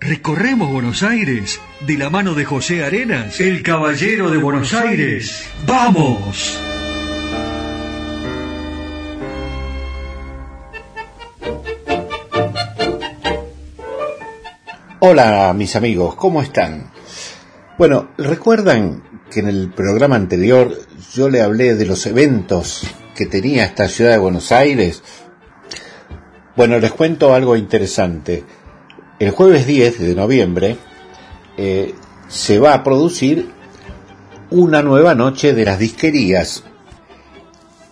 recorremos 0.00 0.72
Buenos 0.72 1.02
Aires 1.02 1.60
de 1.86 1.98
la 1.98 2.08
mano 2.08 2.34
de 2.34 2.46
José 2.46 2.82
Arenas, 2.82 3.38
el 3.38 3.62
caballero 3.62 4.30
de 4.30 4.38
Buenos 4.38 4.72
Aires. 4.72 5.46
¡Vamos! 5.66 6.58
Hola 15.00 15.52
mis 15.54 15.76
amigos, 15.76 16.14
¿cómo 16.14 16.42
están? 16.42 16.90
Bueno, 17.78 18.10
¿recuerdan 18.16 19.02
que 19.30 19.40
en 19.40 19.48
el 19.48 19.70
programa 19.70 20.16
anterior 20.16 20.74
yo 21.14 21.28
le 21.28 21.42
hablé 21.42 21.74
de 21.74 21.86
los 21.86 22.06
eventos 22.06 22.82
que 23.14 23.26
tenía 23.26 23.64
esta 23.64 23.88
ciudad 23.88 24.12
de 24.12 24.18
Buenos 24.18 24.50
Aires? 24.50 25.02
Bueno, 26.56 26.78
les 26.78 26.92
cuento 26.92 27.32
algo 27.32 27.56
interesante. 27.56 28.44
El 29.20 29.32
jueves 29.32 29.66
10 29.66 29.98
de 29.98 30.14
noviembre 30.14 30.78
eh, 31.58 31.94
se 32.28 32.58
va 32.58 32.72
a 32.72 32.82
producir 32.82 33.50
una 34.50 34.82
nueva 34.82 35.14
noche 35.14 35.52
de 35.52 35.66
las 35.66 35.78
disquerías. 35.78 36.64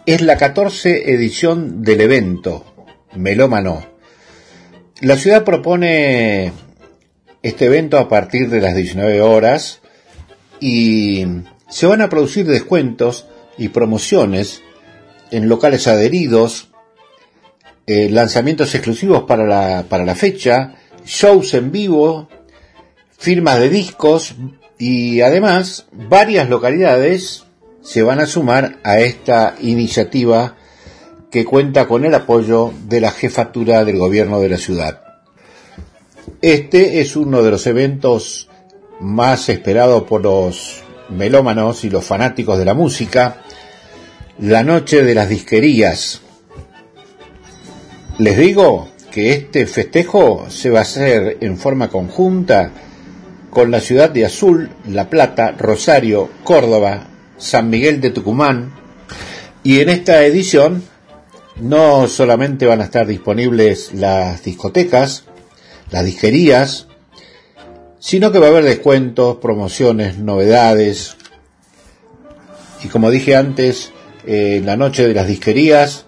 Es 0.07 0.23
la 0.23 0.39
14 0.39 1.13
edición 1.13 1.83
del 1.83 2.01
evento 2.01 2.65
Melómano. 3.15 3.85
La 5.03 5.19
ciudad 5.19 5.45
propone 5.45 6.51
este 7.43 7.67
evento 7.67 7.99
a 7.99 8.09
partir 8.09 8.49
de 8.49 8.63
las 8.63 8.75
19 8.75 9.21
horas 9.21 9.83
y 10.61 11.27
se 11.69 11.87
van 11.87 12.01
a 12.01 12.09
producir 12.09 12.47
descuentos 12.47 13.27
y 13.59 13.69
promociones 13.69 14.63
en 15.31 15.51
locales 15.51 15.89
adheridos, 15.89 16.71
eh, 17.87 18.09
lanzamientos 18.09 18.75
exclusivos 18.75 19.25
para 19.25 19.47
la, 19.47 19.85
para 19.91 20.07
la 20.07 20.15
fecha, 20.15 20.75
shows 21.09 21.55
en 21.55 21.73
vivo, 21.73 22.29
firmas 23.17 23.59
de 23.59 23.71
discos 23.71 24.35
y 24.79 25.23
además 25.23 25.87
varias 25.93 26.49
localidades 26.51 27.45
se 27.83 28.03
van 28.03 28.21
a 28.21 28.27
sumar 28.27 28.79
a 28.85 29.01
esta 29.01 29.57
iniciativa 29.61 30.57
que 31.31 31.47
cuenta 31.47 31.89
con 31.89 32.05
el 32.05 32.15
apoyo 32.15 32.73
de 32.85 33.01
la 33.01 33.11
jefatura 33.11 33.85
del 33.85 33.99
gobierno 33.99 34.39
de 34.41 34.49
la 34.51 34.59
ciudad. 34.59 35.03
Este 36.43 37.01
es 37.01 37.17
uno 37.17 37.43
de 37.43 37.51
los 37.53 37.67
eventos 37.67 38.51
más 39.01 39.49
esperados 39.49 40.03
por 40.03 40.23
los 40.23 40.83
melómanos 41.09 41.85
y 41.85 41.91
los 41.91 42.05
fanáticos 42.05 42.59
de 42.59 42.67
la 42.67 42.75
música, 42.75 43.43
la 44.39 44.63
noche 44.63 45.03
de 45.03 45.15
las 45.15 45.31
disquerías. 45.31 46.21
Les 48.19 48.37
digo 48.37 48.89
que 49.11 49.33
este 49.33 49.67
festejo 49.67 50.47
se 50.51 50.71
va 50.71 50.81
a 50.81 50.83
hacer 50.83 51.39
en 51.41 51.57
forma 51.57 51.89
conjunta 51.89 52.73
con 53.51 53.71
la 53.71 53.81
ciudad 53.81 54.11
de 54.11 54.27
Azul, 54.27 54.71
La 54.89 55.09
Plata, 55.09 55.55
Rosario, 55.57 56.31
Córdoba, 56.45 57.09
San 57.39 57.71
Miguel 57.71 58.01
de 58.01 58.11
Tucumán 58.11 58.73
y 59.63 59.81
en 59.81 59.89
esta 59.89 60.25
edición 60.25 60.83
no 61.61 62.07
solamente 62.07 62.67
van 62.67 62.81
a 62.81 62.85
estar 62.85 63.07
disponibles 63.07 63.93
las 63.93 64.43
discotecas, 64.45 65.25
las 65.91 66.05
disquerías, 66.05 66.87
sino 67.99 68.31
que 68.31 68.39
va 68.39 68.47
a 68.47 68.51
haber 68.51 68.65
descuentos, 68.65 69.39
promociones, 69.39 70.19
novedades. 70.19 71.17
Y 72.85 72.89
como 72.89 73.11
dije 73.11 73.35
antes, 73.35 73.93
en 74.27 74.67
la 74.67 74.77
noche 74.77 75.07
de 75.07 75.15
las 75.15 75.27
disquerías, 75.27 76.07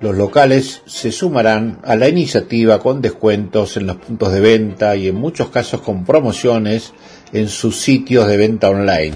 los 0.00 0.14
locales 0.14 0.82
se 0.86 1.10
sumarán 1.10 1.80
a 1.82 1.96
la 1.96 2.08
iniciativa 2.08 2.80
con 2.80 3.00
descuentos 3.00 3.76
en 3.76 3.86
los 3.86 3.96
puntos 3.96 4.32
de 4.32 4.40
venta 4.40 4.94
y 4.94 5.08
en 5.08 5.14
muchos 5.14 5.48
casos 5.48 5.80
con 5.80 6.04
promociones 6.04 6.92
en 7.32 7.48
sus 7.48 7.80
sitios 7.80 8.28
de 8.28 8.36
venta 8.36 8.68
online. 8.68 9.14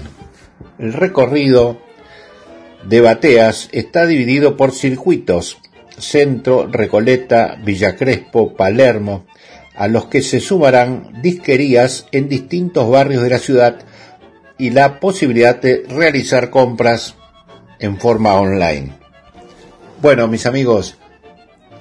El 0.79 0.93
recorrido 0.93 1.77
de 2.87 3.01
Bateas 3.01 3.69
está 3.71 4.07
dividido 4.07 4.57
por 4.57 4.71
circuitos, 4.71 5.59
Centro, 5.99 6.67
Recoleta, 6.67 7.57
Villa 7.63 7.95
Crespo, 7.95 8.55
Palermo, 8.55 9.25
a 9.75 9.87
los 9.87 10.05
que 10.05 10.23
se 10.23 10.39
sumarán 10.39 11.21
disquerías 11.21 12.07
en 12.11 12.27
distintos 12.27 12.89
barrios 12.89 13.21
de 13.21 13.29
la 13.29 13.39
ciudad 13.39 13.77
y 14.57 14.71
la 14.71 14.99
posibilidad 14.99 15.61
de 15.61 15.83
realizar 15.87 16.49
compras 16.49 17.15
en 17.79 17.99
forma 17.99 18.33
online. 18.33 19.00
Bueno, 20.01 20.27
mis 20.27 20.47
amigos, 20.47 20.97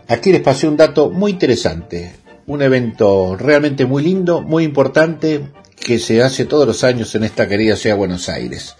aquí 0.06 0.30
les 0.30 0.42
pasé 0.42 0.68
un 0.68 0.76
dato 0.76 1.08
muy 1.08 1.30
interesante, 1.30 2.12
un 2.46 2.60
evento 2.60 3.34
realmente 3.34 3.86
muy 3.86 4.02
lindo, 4.02 4.42
muy 4.42 4.64
importante, 4.64 5.46
que 5.74 5.98
se 5.98 6.22
hace 6.22 6.44
todos 6.44 6.66
los 6.66 6.84
años 6.84 7.14
en 7.14 7.24
esta 7.24 7.48
querida 7.48 7.76
ciudad 7.76 7.96
de 7.96 8.00
Buenos 8.00 8.28
Aires. 8.28 8.76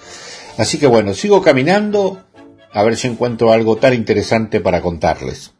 Así 0.59 0.77
que 0.77 0.87
bueno, 0.87 1.15
sigo 1.15 1.41
caminando 1.41 2.23
a 2.71 2.83
ver 2.83 2.99
si 2.99 3.09
encuentro 3.09 3.51
algo 3.51 3.77
tan 3.77 3.95
interesante 3.95 4.61
para 4.61 4.83
contarles. 4.83 5.53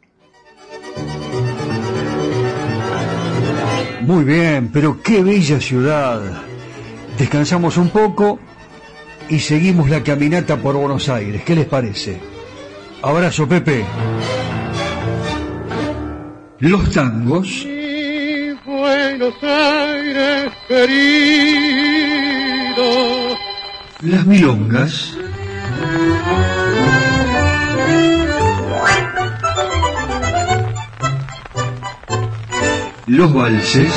Muy 4.01 4.23
bien, 4.23 4.71
pero 4.71 5.01
qué 5.01 5.23
bella 5.23 5.59
ciudad. 5.59 6.21
Descansamos 7.17 7.77
un 7.77 7.89
poco 7.89 8.37
y 9.27 9.39
seguimos 9.39 9.89
la 9.89 10.03
caminata 10.03 10.57
por 10.57 10.75
Buenos 10.75 11.09
Aires. 11.09 11.41
¿Qué 11.43 11.55
les 11.55 11.65
parece? 11.65 12.30
Abrazo, 13.03 13.47
Pepe. 13.47 13.85
Los 16.59 16.91
tangos. 16.91 17.67
Buenos 18.65 19.33
Aires 19.43 20.51
querido. 20.67 20.91
Las 24.01 24.25
milongas. 24.25 25.17
los 33.07 33.33
valses, 33.33 33.91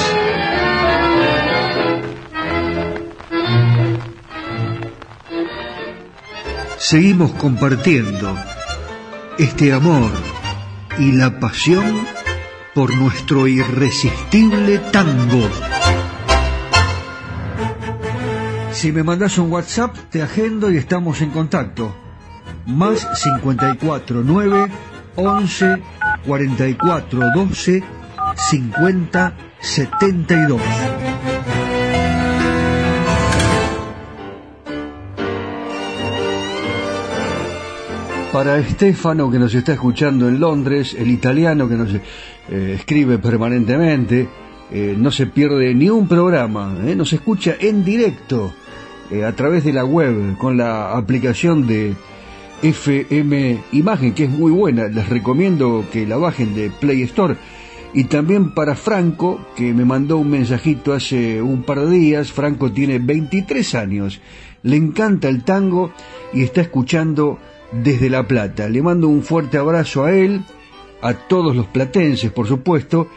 seguimos 6.78 7.30
compartiendo 7.34 8.36
este 9.38 9.72
amor 9.72 10.10
y 10.98 11.12
la 11.12 11.40
pasión 11.40 12.06
por 12.74 12.94
nuestro 12.94 13.46
irresistible 13.46 14.78
tango. 14.92 15.48
Si 18.72 18.92
me 18.92 19.02
mandas 19.02 19.38
un 19.38 19.50
WhatsApp, 19.50 19.96
te 20.10 20.22
agendo 20.22 20.70
y 20.70 20.76
estamos 20.76 21.20
en 21.20 21.30
contacto. 21.30 21.96
Más 22.66 23.08
54 23.14 24.22
9 24.24 24.68
11 25.16 25.82
44 26.26 27.20
12 27.34 27.82
5072. 28.50 30.60
Para 38.34 38.58
Estefano 38.58 39.30
que 39.30 39.38
nos 39.38 39.54
está 39.54 39.74
escuchando 39.74 40.26
en 40.26 40.40
Londres, 40.40 40.96
el 40.98 41.08
italiano 41.08 41.68
que 41.68 41.76
nos 41.76 41.94
eh, 41.94 42.00
escribe 42.74 43.18
permanentemente, 43.18 44.26
eh, 44.72 44.96
no 44.98 45.12
se 45.12 45.26
pierde 45.26 45.72
ni 45.72 45.88
un 45.88 46.08
programa, 46.08 46.76
eh, 46.84 46.96
nos 46.96 47.12
escucha 47.12 47.54
en 47.60 47.84
directo 47.84 48.52
a 49.24 49.30
través 49.34 49.62
de 49.62 49.72
la 49.72 49.84
web 49.84 50.36
con 50.36 50.56
la 50.56 50.96
aplicación 50.96 51.68
de 51.68 51.94
FM 52.60 53.60
Imagen, 53.70 54.14
que 54.14 54.24
es 54.24 54.30
muy 54.30 54.50
buena. 54.50 54.88
Les 54.88 55.08
recomiendo 55.08 55.84
que 55.92 56.04
la 56.04 56.16
bajen 56.16 56.56
de 56.56 56.70
Play 56.70 57.02
Store 57.02 57.36
y 57.92 58.02
también 58.02 58.52
para 58.52 58.74
Franco, 58.74 59.46
que 59.54 59.72
me 59.72 59.84
mandó 59.84 60.18
un 60.18 60.30
mensajito 60.30 60.92
hace 60.92 61.40
un 61.40 61.62
par 61.62 61.82
de 61.82 61.90
días. 61.96 62.32
Franco 62.32 62.72
tiene 62.72 62.98
23 62.98 63.76
años, 63.76 64.20
le 64.64 64.74
encanta 64.74 65.28
el 65.28 65.44
tango 65.44 65.92
y 66.32 66.42
está 66.42 66.62
escuchando 66.62 67.38
desde 67.82 68.10
La 68.10 68.26
Plata. 68.26 68.68
Le 68.68 68.82
mando 68.82 69.08
un 69.08 69.22
fuerte 69.22 69.58
abrazo 69.58 70.04
a 70.04 70.12
él, 70.12 70.42
a 71.02 71.14
todos 71.14 71.54
los 71.56 71.66
platenses, 71.66 72.30
por 72.30 72.46
supuesto, 72.46 73.08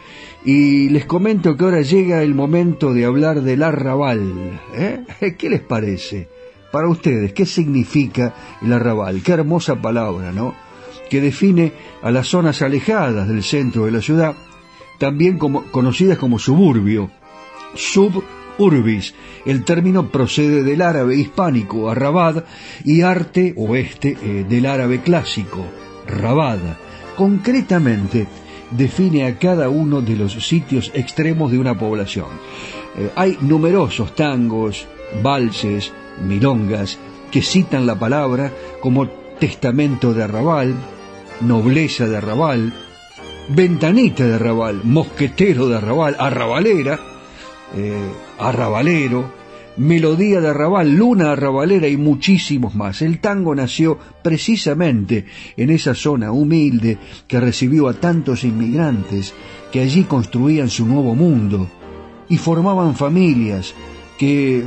y 0.44 0.88
les 0.88 1.04
comento 1.06 1.56
que 1.56 1.64
ahora 1.64 1.82
llega 1.82 2.22
el 2.22 2.34
momento 2.34 2.92
de 2.92 3.04
hablar 3.04 3.42
del 3.42 3.62
arrabal. 3.62 4.60
¿eh? 4.74 5.04
¿Qué 5.38 5.50
les 5.50 5.60
parece? 5.60 6.28
Para 6.70 6.88
ustedes, 6.88 7.32
¿qué 7.32 7.46
significa 7.46 8.34
el 8.62 8.72
arrabal? 8.72 9.22
Qué 9.22 9.32
hermosa 9.32 9.80
palabra, 9.80 10.32
¿no? 10.32 10.54
Que 11.08 11.20
define 11.20 11.72
a 12.02 12.10
las 12.10 12.26
zonas 12.26 12.60
alejadas 12.60 13.26
del 13.28 13.42
centro 13.42 13.86
de 13.86 13.92
la 13.92 14.02
ciudad 14.02 14.34
también 14.98 15.38
como, 15.38 15.62
conocidas 15.70 16.18
como 16.18 16.38
suburbio, 16.38 17.10
suburbis. 18.58 19.14
El 19.46 19.64
término 19.64 20.10
procede 20.10 20.62
del 20.62 20.82
árabe 20.82 21.16
hispánico, 21.16 21.88
arrabad, 21.88 22.44
y 22.84 23.02
arte 23.02 23.54
oeste 23.56 24.16
eh, 24.20 24.44
del 24.48 24.66
árabe 24.66 25.00
clásico, 25.00 25.64
rabad. 26.06 26.58
Concretamente, 27.16 28.26
define 28.70 29.26
a 29.26 29.38
cada 29.38 29.68
uno 29.68 30.02
de 30.02 30.16
los 30.16 30.32
sitios 30.32 30.90
extremos 30.94 31.50
de 31.50 31.58
una 31.58 31.78
población. 31.78 32.26
Eh, 32.96 33.10
hay 33.14 33.38
numerosos 33.40 34.14
tangos, 34.14 34.86
valses, 35.22 35.92
milongas, 36.26 36.98
que 37.30 37.42
citan 37.42 37.86
la 37.86 37.98
palabra 37.98 38.52
como 38.80 39.08
testamento 39.38 40.12
de 40.12 40.24
arrabal, 40.24 40.74
nobleza 41.40 42.06
de 42.08 42.16
arrabal, 42.16 42.72
ventanita 43.48 44.24
de 44.24 44.34
arrabal, 44.34 44.80
mosquetero 44.82 45.68
de 45.68 45.76
arrabal, 45.76 46.16
arrabalera, 46.18 46.98
eh, 47.76 48.00
arrabalero, 48.38 49.32
melodía 49.76 50.40
de 50.40 50.48
arrabal, 50.48 50.94
luna 50.94 51.32
arrabalera 51.32 51.88
y 51.88 51.96
muchísimos 51.96 52.74
más. 52.74 53.00
El 53.02 53.20
tango 53.20 53.54
nació 53.54 53.98
precisamente 54.22 55.26
en 55.56 55.70
esa 55.70 55.94
zona 55.94 56.32
humilde 56.32 56.98
que 57.26 57.40
recibió 57.40 57.88
a 57.88 57.94
tantos 57.94 58.44
inmigrantes 58.44 59.34
que 59.72 59.80
allí 59.80 60.04
construían 60.04 60.68
su 60.68 60.86
nuevo 60.86 61.14
mundo 61.14 61.68
y 62.28 62.36
formaban 62.36 62.96
familias 62.96 63.74
que 64.18 64.64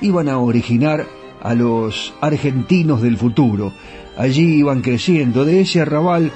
iban 0.00 0.28
a 0.28 0.38
originar 0.38 1.06
a 1.40 1.54
los 1.54 2.14
argentinos 2.20 3.00
del 3.00 3.16
futuro. 3.16 3.72
Allí 4.16 4.56
iban 4.56 4.80
creciendo, 4.80 5.44
de 5.44 5.60
ese 5.60 5.80
arrabal 5.80 6.32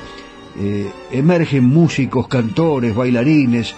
eh, 0.59 0.89
emergen 1.11 1.65
músicos, 1.65 2.29
cantores, 2.29 2.95
bailarines, 2.95 3.75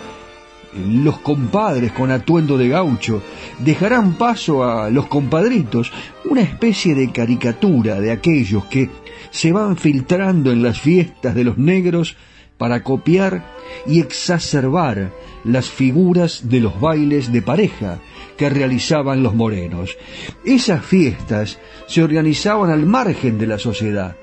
los 0.77 1.19
compadres 1.21 1.93
con 1.93 2.11
atuendo 2.11 2.59
de 2.59 2.69
gaucho, 2.69 3.23
dejarán 3.59 4.15
paso 4.15 4.65
a 4.65 4.91
los 4.91 5.07
compadritos, 5.07 5.93
una 6.25 6.43
especie 6.43 6.95
de 6.95 7.11
caricatura 7.13 8.01
de 8.01 8.13
aquellos 8.13 8.65
que 8.67 8.91
se 9.31 9.53
van 9.53 9.77
filtrando 9.77 10.53
en 10.53 10.63
las 10.63 10.81
fiestas 10.81 11.35
de 11.35 11.45
los 11.45 11.59
negros 11.59 12.17
para 12.59 12.83
copiar 12.83 13.45
y 13.87 14.01
exacerbar 14.01 15.13
las 15.45 15.69
figuras 15.69 16.49
de 16.49 16.61
los 16.61 16.81
bailes 16.81 17.33
de 17.33 17.43
pareja 17.43 17.99
que 18.37 18.49
realizaban 18.49 19.23
los 19.23 19.35
morenos. 19.35 19.97
Esas 20.45 20.85
fiestas 20.85 21.59
se 21.87 22.03
organizaban 22.03 22.71
al 22.71 22.87
margen 22.87 23.39
de 23.39 23.47
la 23.47 23.59
sociedad, 23.59 24.17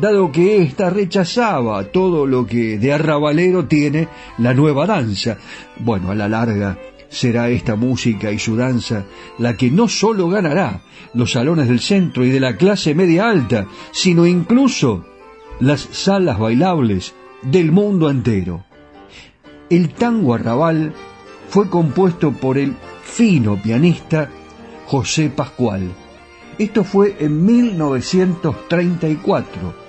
dado 0.00 0.30
que 0.30 0.62
ésta 0.62 0.90
rechazaba 0.90 1.84
todo 1.84 2.26
lo 2.26 2.46
que 2.46 2.78
de 2.78 2.92
arrabalero 2.92 3.66
tiene 3.66 4.08
la 4.38 4.52
nueva 4.52 4.86
danza. 4.86 5.38
Bueno, 5.78 6.10
a 6.10 6.14
la 6.14 6.28
larga 6.28 6.78
será 7.08 7.48
esta 7.48 7.76
música 7.76 8.30
y 8.30 8.38
su 8.38 8.56
danza 8.56 9.06
la 9.38 9.56
que 9.56 9.70
no 9.70 9.88
sólo 9.88 10.28
ganará 10.28 10.82
los 11.14 11.32
salones 11.32 11.68
del 11.68 11.80
centro 11.80 12.24
y 12.24 12.30
de 12.30 12.40
la 12.40 12.56
clase 12.56 12.94
media 12.94 13.30
alta, 13.30 13.66
sino 13.92 14.26
incluso 14.26 15.06
las 15.60 15.80
salas 15.80 16.38
bailables 16.38 17.14
del 17.42 17.72
mundo 17.72 18.10
entero. 18.10 18.64
El 19.70 19.94
tango 19.94 20.34
arrabal 20.34 20.92
fue 21.48 21.70
compuesto 21.70 22.32
por 22.32 22.58
el 22.58 22.74
fino 23.02 23.56
pianista 23.62 24.28
José 24.86 25.30
Pascual. 25.30 25.88
Esto 26.58 26.84
fue 26.84 27.16
en 27.18 27.44
1934 27.44 29.85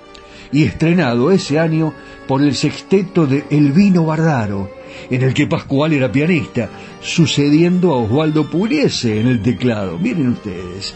y 0.52 0.64
estrenado 0.64 1.32
ese 1.32 1.60
año 1.60 1.94
por 2.28 2.42
el 2.42 2.56
sexteto 2.56 3.26
de 3.28 3.46
Elvino 3.50 4.06
Bardaro, 4.06 4.70
en 5.10 5.22
el 5.22 5.34
que 5.34 5.48
Pascual 5.48 5.94
era 5.94 6.12
pianista, 6.12 6.70
sucediendo 7.02 7.94
a 7.94 7.98
Osvaldo 7.98 8.50
Pugliese 8.50 9.20
en 9.20 9.28
el 9.28 9.42
teclado. 9.42 9.98
Miren 9.98 10.30
ustedes, 10.30 10.96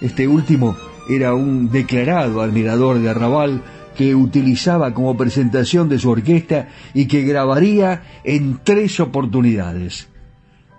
este 0.00 0.26
último 0.28 0.76
era 1.08 1.34
un 1.34 1.70
declarado 1.70 2.40
admirador 2.40 2.98
de 2.98 3.10
Arrabal 3.10 3.62
que 3.96 4.14
utilizaba 4.14 4.92
como 4.92 5.16
presentación 5.16 5.88
de 5.88 5.98
su 5.98 6.10
orquesta 6.10 6.68
y 6.94 7.06
que 7.06 7.22
grabaría 7.22 8.20
en 8.24 8.60
tres 8.64 9.00
oportunidades. 9.00 10.08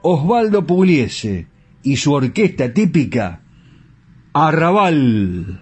Osvaldo 0.01 0.65
Pugliese 0.65 1.47
y 1.83 1.95
su 1.97 2.13
orquesta 2.13 2.73
típica, 2.73 3.41
Arrabal. 4.33 5.61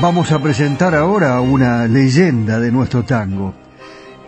Vamos 0.00 0.30
a 0.30 0.40
presentar 0.40 0.94
ahora 0.94 1.40
una 1.40 1.88
leyenda 1.88 2.60
de 2.60 2.70
nuestro 2.70 3.02
tango. 3.02 3.52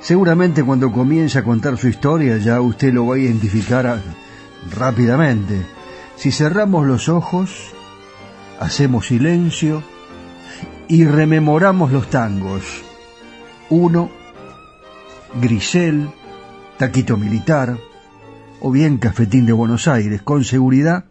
Seguramente 0.01 0.65
cuando 0.65 0.91
comience 0.91 1.39
a 1.39 1.45
contar 1.45 1.79
su 1.79 1.87
historia 1.87 2.39
ya 2.39 2.61
usted 2.61 2.93
lo 2.93 3.07
va 3.07 3.15
a 3.15 3.19
identificar 3.21 4.03
rápidamente. 4.77 5.65
Si 6.17 6.33
cerramos 6.33 6.89
los 6.89 7.09
ojos, 7.09 7.73
hacemos 8.59 9.07
silencio 9.07 9.85
y 10.89 11.05
rememoramos 11.05 11.93
los 11.93 12.11
tangos. 12.11 12.65
Uno, 13.69 14.11
Grisel, 15.41 16.11
Taquito 16.79 17.17
Militar, 17.17 17.79
o 18.61 18.73
bien 18.73 18.99
Cafetín 18.99 19.47
de 19.47 19.53
Buenos 19.53 19.87
Aires, 19.87 20.21
con 20.21 20.43
seguridad 20.43 21.05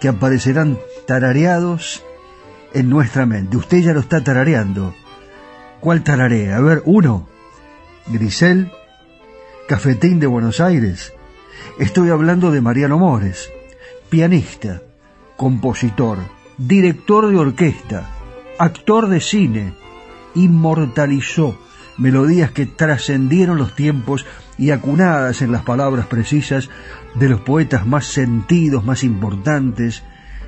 que 0.00 0.08
aparecerán 0.08 0.78
tarareados 1.06 2.02
en 2.74 2.88
nuestra 2.88 3.26
mente. 3.26 3.56
Usted 3.56 3.78
ya 3.78 3.92
lo 3.92 4.00
está 4.00 4.22
tarareando. 4.22 4.94
¿Cuál 5.80 6.02
tararea? 6.02 6.56
A 6.56 6.60
ver, 6.60 6.82
uno. 6.84 7.28
Grisel, 8.06 8.70
Cafetín 9.68 10.20
de 10.20 10.26
Buenos 10.26 10.60
Aires. 10.60 11.12
Estoy 11.78 12.10
hablando 12.10 12.50
de 12.50 12.60
Mariano 12.60 12.98
Mores, 12.98 13.50
pianista, 14.08 14.82
compositor, 15.36 16.18
director 16.58 17.30
de 17.30 17.36
orquesta, 17.36 18.10
actor 18.58 19.08
de 19.08 19.20
cine. 19.20 19.72
Inmortalizó 20.34 21.58
melodías 21.98 22.50
que 22.50 22.66
trascendieron 22.66 23.58
los 23.58 23.74
tiempos 23.74 24.26
y 24.58 24.70
acunadas 24.70 25.42
en 25.42 25.52
las 25.52 25.62
palabras 25.62 26.06
precisas 26.06 26.68
de 27.14 27.28
los 27.28 27.40
poetas 27.40 27.86
más 27.86 28.06
sentidos, 28.06 28.84
más 28.84 29.04
importantes 29.04 30.02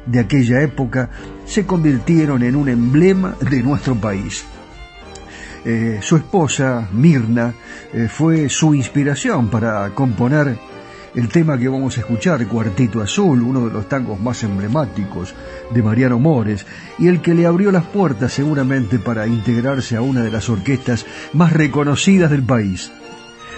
de 0.07 0.21
aquella 0.21 0.63
época, 0.63 1.11
se 1.45 1.67
convirtieron 1.67 2.43
en 2.43 2.57
un 2.57 2.69
emblema 2.69 3.37
de 3.41 3.63
nuestro 3.63 3.95
país. 3.95 4.45
Eh, 5.65 6.01
su 6.03 6.17
esposa, 6.17 6.89
Mirna, 6.93 7.55
eh, 7.93 8.09
fue 8.09 8.51
su 8.51 8.75
inspiración 8.75 9.49
para 9.49 9.89
componer 9.91 10.59
el 11.15 11.29
tema 11.29 11.57
que 11.57 11.69
vamos 11.69 11.97
a 11.97 12.01
escuchar, 12.01 12.47
Cuartito 12.47 13.01
Azul, 13.01 13.41
uno 13.41 13.67
de 13.67 13.73
los 13.73 13.89
tangos 13.89 14.21
más 14.21 14.43
emblemáticos 14.43 15.35
de 15.71 15.83
Mariano 15.83 16.19
Mores, 16.19 16.67
y 16.99 17.07
el 17.07 17.23
que 17.23 17.35
le 17.35 17.47
abrió 17.47 17.71
las 17.71 17.85
puertas 17.85 18.33
seguramente 18.33 18.99
para 18.99 19.27
integrarse 19.27 19.97
a 19.97 20.03
una 20.03 20.23
de 20.23 20.31
las 20.31 20.49
orquestas 20.51 21.07
más 21.33 21.53
reconocidas 21.53 22.31
del 22.31 22.43
país, 22.43 22.93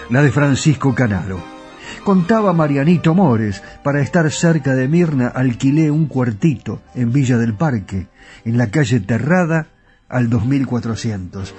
la 0.09 0.21
de 0.21 0.31
Francisco 0.31 0.93
Canaro. 0.93 1.56
Contaba 2.03 2.53
Marianito 2.53 3.13
Mores, 3.13 3.63
para 3.83 4.01
estar 4.01 4.31
cerca 4.31 4.75
de 4.75 4.87
Mirna 4.87 5.27
alquilé 5.27 5.91
un 5.91 6.07
cuartito 6.07 6.81
en 6.95 7.11
Villa 7.11 7.37
del 7.37 7.53
Parque, 7.53 8.07
en 8.45 8.57
la 8.57 8.67
calle 8.67 8.99
Terrada, 8.99 9.67
al 10.09 10.29
2400. 10.29 11.53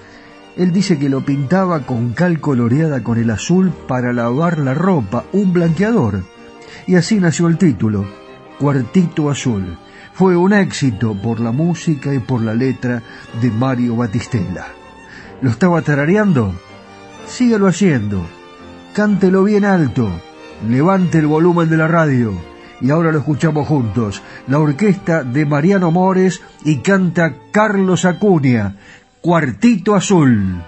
Él 0.56 0.72
dice 0.72 0.98
que 0.98 1.08
lo 1.08 1.24
pintaba 1.24 1.86
con 1.86 2.12
cal 2.12 2.40
coloreada 2.40 3.02
con 3.02 3.18
el 3.18 3.30
azul 3.30 3.72
para 3.86 4.12
lavar 4.12 4.58
la 4.58 4.74
ropa, 4.74 5.24
un 5.32 5.52
blanqueador. 5.52 6.24
Y 6.86 6.96
así 6.96 7.20
nació 7.20 7.46
el 7.46 7.58
título, 7.58 8.06
Cuartito 8.58 9.30
Azul. 9.30 9.78
Fue 10.14 10.36
un 10.36 10.52
éxito 10.52 11.14
por 11.14 11.38
la 11.38 11.52
música 11.52 12.12
y 12.12 12.18
por 12.18 12.42
la 12.42 12.54
letra 12.54 13.02
de 13.40 13.50
Mario 13.50 13.94
Batistella. 13.94 14.66
¿Lo 15.42 15.50
estaba 15.50 15.82
tarareando? 15.82 16.52
Síguelo 17.28 17.68
haciendo. 17.68 18.37
Cántelo 18.98 19.44
bien 19.44 19.64
alto. 19.64 20.10
Levante 20.68 21.18
el 21.18 21.28
volumen 21.28 21.70
de 21.70 21.76
la 21.76 21.86
radio. 21.86 22.32
Y 22.80 22.90
ahora 22.90 23.12
lo 23.12 23.18
escuchamos 23.18 23.68
juntos. 23.68 24.20
La 24.48 24.58
orquesta 24.58 25.22
de 25.22 25.46
Mariano 25.46 25.92
Mores 25.92 26.42
y 26.64 26.78
canta 26.78 27.32
Carlos 27.52 28.04
Acuña. 28.04 28.74
Cuartito 29.20 29.94
Azul. 29.94 30.64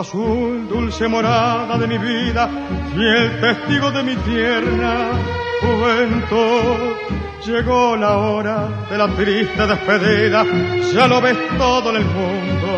Azul, 0.00 0.66
dulce 0.68 1.06
morada 1.08 1.76
de 1.76 1.86
mi 1.86 1.98
vida, 1.98 2.48
fiel 2.94 3.40
testigo 3.40 3.90
de 3.90 4.02
mi 4.02 4.16
tierna 4.16 5.10
juventud. 5.60 6.96
Llegó 7.46 7.96
la 7.96 8.16
hora 8.18 8.86
de 8.90 8.98
la 8.98 9.08
triste 9.08 9.66
despedida, 9.66 10.44
ya 10.92 11.06
lo 11.06 11.20
ves 11.20 11.36
todo 11.56 11.90
en 11.90 11.96
el 11.96 12.04
mundo, 12.04 12.68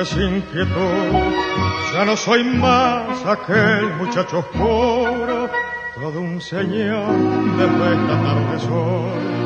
es 0.00 0.12
inquietud. 0.12 1.46
Ya 1.94 2.04
no 2.04 2.16
soy 2.16 2.44
más 2.44 3.24
aquel 3.24 3.94
muchacho 3.94 4.38
oscuro, 4.38 5.48
todo 5.94 6.20
un 6.20 6.40
señor 6.40 7.10
desde 7.56 7.94
esta 7.94 8.22
tarde 8.22 8.58
sol. 8.60 9.36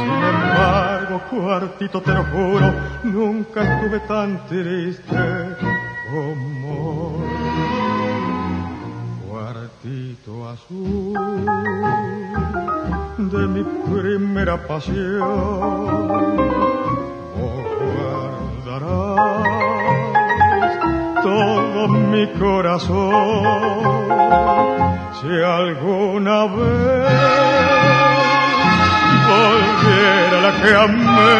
Sin 0.00 0.24
embargo, 0.34 1.22
cuartito, 1.30 2.00
te 2.00 2.12
lo 2.12 2.24
juro, 2.24 2.74
nunca 3.04 3.62
estuve 3.62 4.00
tan 4.00 4.46
triste 4.46 5.16
como 6.10 6.47
de 13.18 13.46
mi 13.48 13.62
primera 13.64 14.56
pasión, 14.66 16.08
vos 17.36 17.64
guardarás 18.66 19.18
todo 21.22 21.88
mi 21.88 22.26
corazón. 22.32 24.08
Si 25.20 25.28
alguna 25.28 26.46
vez 26.46 27.08
volviera 29.28 30.36
la 30.42 30.52
que 30.60 30.70
amé, 30.74 31.36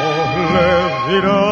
vos 0.00 0.30
le 0.54 0.72
dirás 1.14 1.50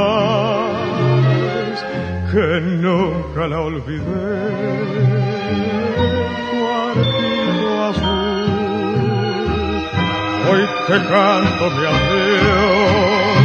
que 2.31 2.47
nunca 2.61 3.43
la 3.47 3.59
olvidé. 3.61 5.38
Cuartito 6.51 7.69
azul, 7.89 8.47
hoy 10.51 10.63
te 10.87 10.97
canto 11.09 11.65
mi 11.71 11.83
adiós, 11.93 13.39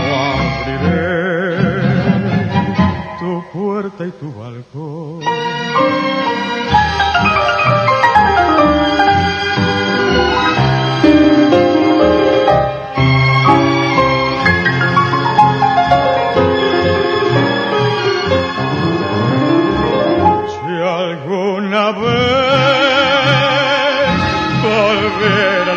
no 0.00 0.14
abriré 0.36 1.54
tu 3.20 3.30
puerta 3.52 4.00
y 4.06 4.10
tu 4.12 4.28
balcón. 4.34 5.20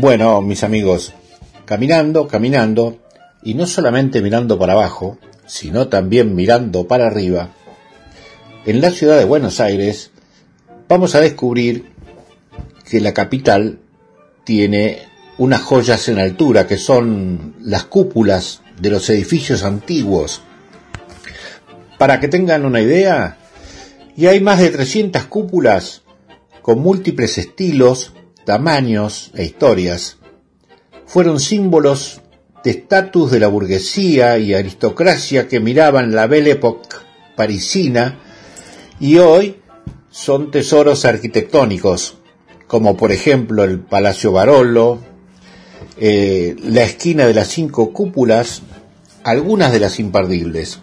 Bueno, 0.00 0.40
mis 0.42 0.62
amigos, 0.62 1.12
caminando, 1.64 2.28
caminando, 2.28 2.98
y 3.42 3.54
no 3.54 3.66
solamente 3.66 4.22
mirando 4.22 4.56
para 4.56 4.74
abajo, 4.74 5.18
sino 5.44 5.88
también 5.88 6.36
mirando 6.36 6.86
para 6.86 7.08
arriba, 7.08 7.50
en 8.64 8.80
la 8.80 8.92
ciudad 8.92 9.18
de 9.18 9.24
Buenos 9.24 9.58
Aires 9.58 10.12
vamos 10.88 11.16
a 11.16 11.20
descubrir 11.20 11.90
que 12.88 13.00
la 13.00 13.12
capital 13.12 13.80
tiene 14.44 15.00
unas 15.36 15.62
joyas 15.62 16.08
en 16.08 16.20
altura, 16.20 16.68
que 16.68 16.76
son 16.76 17.56
las 17.60 17.82
cúpulas 17.82 18.62
de 18.80 18.90
los 18.90 19.10
edificios 19.10 19.64
antiguos. 19.64 20.42
Para 21.98 22.20
que 22.20 22.28
tengan 22.28 22.64
una 22.64 22.80
idea, 22.80 23.36
y 24.16 24.26
hay 24.26 24.38
más 24.38 24.60
de 24.60 24.70
300 24.70 25.24
cúpulas 25.24 26.02
con 26.62 26.78
múltiples 26.78 27.36
estilos, 27.36 28.12
tamaños 28.48 29.30
e 29.34 29.44
historias, 29.44 30.16
fueron 31.04 31.38
símbolos 31.38 32.22
de 32.64 32.70
estatus 32.70 33.30
de 33.30 33.40
la 33.40 33.48
burguesía 33.48 34.38
y 34.38 34.54
aristocracia 34.54 35.46
que 35.48 35.60
miraban 35.60 36.14
la 36.14 36.26
Belle 36.26 36.52
Époque 36.52 36.96
parisina 37.36 38.18
y 38.98 39.18
hoy 39.18 39.60
son 40.10 40.50
tesoros 40.50 41.04
arquitectónicos, 41.04 42.16
como 42.66 42.96
por 42.96 43.12
ejemplo 43.12 43.64
el 43.64 43.80
Palacio 43.80 44.32
Barolo, 44.32 44.98
eh, 45.98 46.56
la 46.64 46.84
esquina 46.84 47.26
de 47.26 47.34
las 47.34 47.48
cinco 47.48 47.92
cúpulas, 47.92 48.62
algunas 49.24 49.72
de 49.72 49.80
las 49.80 50.00
imperdibles. 50.00 50.80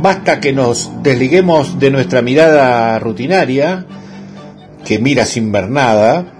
Basta 0.00 0.40
que 0.40 0.54
nos 0.54 0.90
desliguemos 1.02 1.78
de 1.78 1.90
nuestra 1.90 2.22
mirada 2.22 2.98
rutinaria, 2.98 3.84
que 4.84 4.98
mira 4.98 5.24
sin 5.24 5.52
ver 5.52 5.68
nada, 5.68 6.32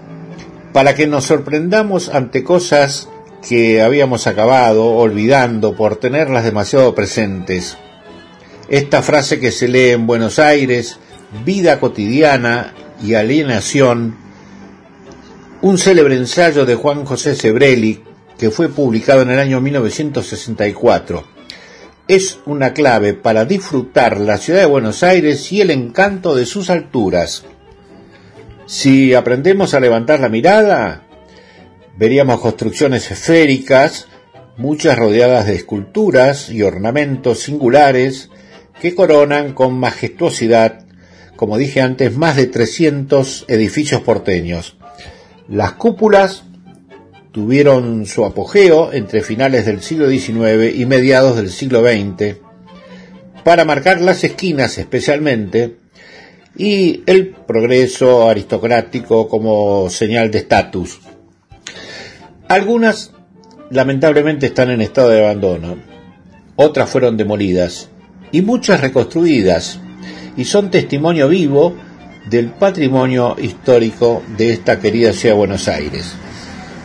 para 0.73 0.95
que 0.95 1.07
nos 1.07 1.25
sorprendamos 1.25 2.09
ante 2.09 2.45
cosas 2.45 3.09
que 3.47 3.83
habíamos 3.83 4.27
acabado 4.27 4.85
olvidando 4.85 5.75
por 5.75 5.97
tenerlas 5.97 6.45
demasiado 6.45 6.95
presentes. 6.95 7.77
Esta 8.69 9.03
frase 9.03 9.41
que 9.41 9.51
se 9.51 9.69
lee 9.69 9.91
en 9.91 10.07
Buenos 10.07 10.39
Aires, 10.39 10.99
vida 11.45 11.81
cotidiana 11.81 12.75
y 13.03 13.15
alienación, 13.15 14.17
un 15.63 15.79
célebre 15.79 16.17
ensayo 16.17 16.65
de 16.67 16.75
Juan 16.75 17.05
José 17.05 17.35
Sebrelli 17.35 18.03
que 18.39 18.51
fue 18.51 18.71
publicado 18.71 19.21
en 19.21 19.31
el 19.31 19.39
año 19.39 19.61
1964. 19.61 21.25
Es 22.09 22.39
una 22.47 22.73
clave 22.73 23.13
para 23.13 23.45
disfrutar 23.45 24.19
la 24.19 24.39
ciudad 24.39 24.61
de 24.61 24.67
Buenos 24.67 25.03
Aires 25.03 25.53
y 25.53 25.61
el 25.61 25.71
encanto 25.71 26.35
de 26.35 26.47
sus 26.47 26.71
alturas. 26.71 27.45
Si 28.71 29.15
aprendemos 29.15 29.75
a 29.75 29.81
levantar 29.81 30.21
la 30.21 30.29
mirada, 30.29 31.03
veríamos 31.97 32.41
construcciones 32.41 33.11
esféricas, 33.11 34.07
muchas 34.57 34.97
rodeadas 34.97 35.47
de 35.47 35.57
esculturas 35.57 36.51
y 36.51 36.63
ornamentos 36.63 37.41
singulares 37.41 38.31
que 38.81 38.95
coronan 38.95 39.55
con 39.55 39.75
majestuosidad, 39.75 40.85
como 41.35 41.59
dije 41.59 41.81
antes, 41.81 42.17
más 42.17 42.37
de 42.37 42.47
300 42.47 43.47
edificios 43.49 44.03
porteños. 44.03 44.77
Las 45.49 45.73
cúpulas 45.73 46.45
tuvieron 47.33 48.07
su 48.07 48.25
apogeo 48.25 48.93
entre 48.93 49.23
finales 49.23 49.67
del 49.67 49.83
siglo 49.83 50.09
XIX 50.09 50.73
y 50.77 50.87
mediados 50.87 51.35
del 51.35 51.51
siglo 51.51 51.83
XX, 51.83 52.37
para 53.43 53.65
marcar 53.65 54.01
las 54.01 54.23
esquinas 54.23 54.79
especialmente, 54.79 55.80
y 56.57 57.03
el 57.07 57.29
progreso 57.29 58.29
aristocrático 58.29 59.29
como 59.29 59.89
señal 59.91 60.31
de 60.31 60.39
estatus. 60.39 61.01
Algunas 62.49 63.13
lamentablemente 63.71 64.47
están 64.47 64.71
en 64.71 64.81
estado 64.81 65.11
de 65.11 65.25
abandono, 65.25 65.77
otras 66.57 66.91
fueron 66.91 67.17
demolidas 67.17 67.89
y 68.33 68.43
muchas 68.43 68.81
reconstruidas 68.81 69.81
y 70.37 70.45
son 70.45 70.71
testimonio 70.71 71.29
vivo 71.29 71.75
del 72.29 72.51
patrimonio 72.51 73.37
histórico 73.41 74.23
de 74.37 74.53
esta 74.53 74.79
querida 74.79 75.13
ciudad 75.13 75.35
de 75.35 75.39
Buenos 75.39 75.69
Aires. 75.69 76.15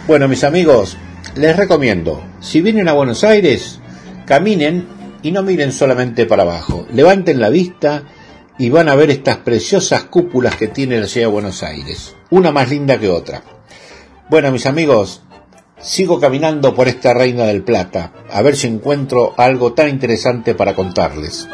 Bueno, 0.07 0.27
mis 0.27 0.43
amigos, 0.43 0.97
les 1.35 1.55
recomiendo, 1.55 2.23
si 2.39 2.61
vienen 2.61 2.87
a 2.87 2.93
Buenos 2.93 3.23
Aires, 3.23 3.79
caminen 4.25 4.87
y 5.23 5.31
no 5.31 5.43
miren 5.43 5.71
solamente 5.71 6.25
para 6.25 6.43
abajo, 6.43 6.87
levanten 6.93 7.39
la 7.39 7.49
vista 7.49 8.03
y 8.57 8.69
van 8.69 8.89
a 8.89 8.95
ver 8.95 9.09
estas 9.09 9.37
preciosas 9.37 10.03
cúpulas 10.05 10.55
que 10.55 10.67
tiene 10.67 10.99
la 10.99 11.07
ciudad 11.07 11.27
de 11.27 11.33
Buenos 11.33 11.63
Aires, 11.63 12.15
una 12.29 12.51
más 12.51 12.69
linda 12.69 12.99
que 12.99 13.09
otra. 13.09 13.43
Bueno, 14.29 14.51
mis 14.51 14.65
amigos, 14.65 15.21
sigo 15.79 16.19
caminando 16.19 16.73
por 16.73 16.87
esta 16.87 17.13
Reina 17.13 17.43
del 17.43 17.63
Plata, 17.63 18.13
a 18.31 18.41
ver 18.41 18.55
si 18.55 18.67
encuentro 18.67 19.33
algo 19.37 19.73
tan 19.73 19.89
interesante 19.89 20.55
para 20.55 20.73
contarles. 20.73 21.47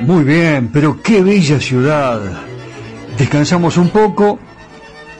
Muy 0.00 0.24
bien, 0.24 0.70
pero 0.72 1.02
qué 1.02 1.22
bella 1.22 1.60
ciudad. 1.60 2.20
Descansamos 3.18 3.76
un 3.76 3.90
poco 3.90 4.38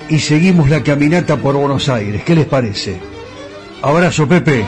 y 0.09 0.19
seguimos 0.19 0.71
la 0.71 0.83
caminata 0.83 1.37
por 1.37 1.57
Buenos 1.57 1.91
Aires. 1.91 2.23
¿Qué 2.25 2.35
les 2.35 2.47
parece? 2.47 3.08
Abrazo, 3.83 4.27
Pepe. 4.29 4.65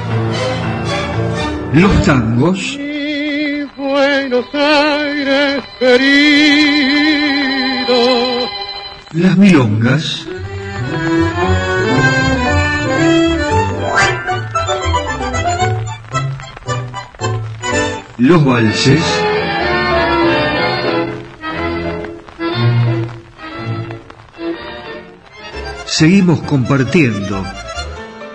Los 1.72 2.04
tangos. 2.04 2.78
Buenos 3.76 4.46
Aires 4.54 5.64
querido. 5.78 6.00
Las 9.12 9.36
milongas. 9.36 10.26
Los 18.18 18.44
valses. 18.44 19.02
seguimos 26.00 26.40
compartiendo 26.40 27.44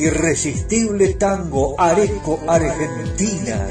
Irresistible 0.00 1.14
Tango 1.14 1.78
Areco 1.78 2.40
Argentina. 2.48 3.68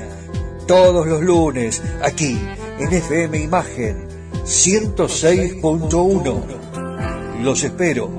Todos 0.68 1.08
los 1.08 1.24
lunes, 1.24 1.82
aquí, 2.04 2.40
en 2.78 2.94
FM 2.94 3.40
Imagen 3.40 4.08
106.1. 4.46 7.42
Los 7.42 7.64
espero. 7.64 8.12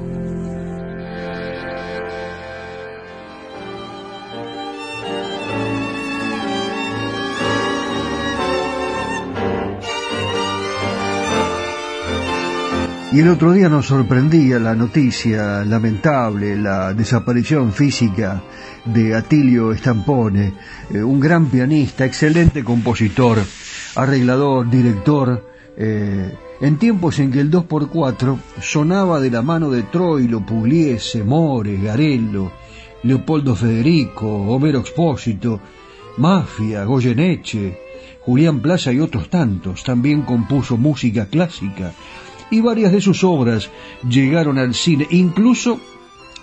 Y 13.12 13.18
el 13.18 13.28
otro 13.28 13.52
día 13.52 13.68
nos 13.68 13.86
sorprendía 13.86 14.60
la 14.60 14.76
noticia 14.76 15.64
lamentable, 15.64 16.56
la 16.56 16.94
desaparición 16.94 17.72
física 17.72 18.40
de 18.84 19.16
Atilio 19.16 19.74
Stampone, 19.74 20.52
eh, 20.90 21.02
un 21.02 21.18
gran 21.18 21.46
pianista, 21.46 22.04
excelente 22.04 22.62
compositor, 22.62 23.38
arreglador, 23.96 24.70
director, 24.70 25.44
eh, 25.76 26.32
en 26.60 26.76
tiempos 26.78 27.18
en 27.18 27.32
que 27.32 27.40
el 27.40 27.50
2x4 27.50 28.38
sonaba 28.60 29.18
de 29.18 29.32
la 29.32 29.42
mano 29.42 29.70
de 29.70 29.82
Troilo, 29.82 30.46
Pugliese, 30.46 31.24
More, 31.24 31.78
Garello, 31.78 32.52
Leopoldo 33.02 33.56
Federico, 33.56 34.28
Homero 34.28 34.78
Expósito, 34.78 35.60
Mafia, 36.18 36.84
Goyeneche, 36.84 37.76
Julián 38.20 38.60
Plaza 38.60 38.92
y 38.92 39.00
otros 39.00 39.28
tantos. 39.30 39.82
También 39.82 40.22
compuso 40.22 40.76
música 40.76 41.26
clásica, 41.26 41.92
y 42.50 42.60
varias 42.60 42.92
de 42.92 43.00
sus 43.00 43.24
obras 43.24 43.70
llegaron 44.08 44.58
al 44.58 44.74
cine, 44.74 45.06
incluso 45.10 45.80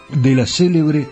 de 0.10 0.36
la 0.36 0.45
célebre 0.45 1.08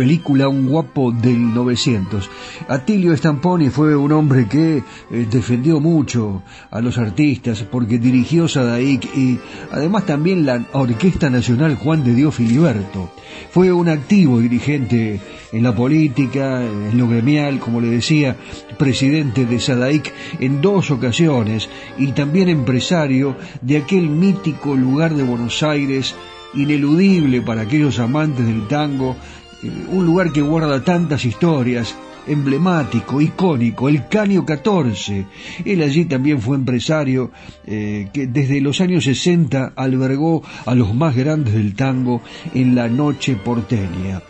película 0.00 0.48
Un 0.48 0.66
guapo 0.66 1.12
del 1.12 1.52
900. 1.52 2.30
Atilio 2.68 3.14
Stamponi 3.14 3.68
fue 3.68 3.94
un 3.94 4.12
hombre 4.12 4.48
que 4.48 4.78
eh, 4.78 5.26
defendió 5.30 5.78
mucho 5.78 6.42
a 6.70 6.80
los 6.80 6.96
artistas 6.96 7.66
porque 7.70 7.98
dirigió 7.98 8.48
Sadaik 8.48 9.14
y 9.14 9.38
además 9.70 10.06
también 10.06 10.46
la 10.46 10.64
Orquesta 10.72 11.28
Nacional 11.28 11.74
Juan 11.74 12.02
de 12.02 12.14
Dios 12.14 12.34
Filiberto. 12.34 13.10
Fue 13.50 13.70
un 13.70 13.90
activo 13.90 14.40
dirigente 14.40 15.20
en 15.52 15.62
la 15.62 15.74
política, 15.74 16.64
en 16.64 16.96
lo 16.96 17.06
gremial, 17.06 17.58
como 17.58 17.82
le 17.82 17.88
decía, 17.88 18.38
presidente 18.78 19.44
de 19.44 19.60
Sadaik 19.60 20.14
en 20.38 20.62
dos 20.62 20.90
ocasiones 20.90 21.68
y 21.98 22.12
también 22.12 22.48
empresario 22.48 23.36
de 23.60 23.76
aquel 23.76 24.08
mítico 24.08 24.74
lugar 24.74 25.14
de 25.14 25.24
Buenos 25.24 25.62
Aires 25.62 26.14
ineludible 26.54 27.42
para 27.42 27.62
aquellos 27.62 27.98
amantes 27.98 28.46
del 28.46 28.66
tango 28.66 29.16
un 29.62 30.06
lugar 30.06 30.32
que 30.32 30.40
guarda 30.40 30.84
tantas 30.84 31.24
historias, 31.24 31.94
emblemático, 32.26 33.20
icónico, 33.20 33.88
el 33.88 34.06
Canio 34.08 34.44
14. 34.44 35.26
Él 35.64 35.82
allí 35.82 36.04
también 36.04 36.40
fue 36.40 36.56
empresario 36.56 37.30
eh, 37.66 38.08
que 38.12 38.26
desde 38.26 38.60
los 38.60 38.80
años 38.80 39.04
60 39.04 39.72
albergó 39.76 40.42
a 40.66 40.74
los 40.74 40.94
más 40.94 41.16
grandes 41.16 41.54
del 41.54 41.74
tango 41.74 42.22
en 42.54 42.74
la 42.74 42.88
noche 42.88 43.36
porteña. 43.36 44.22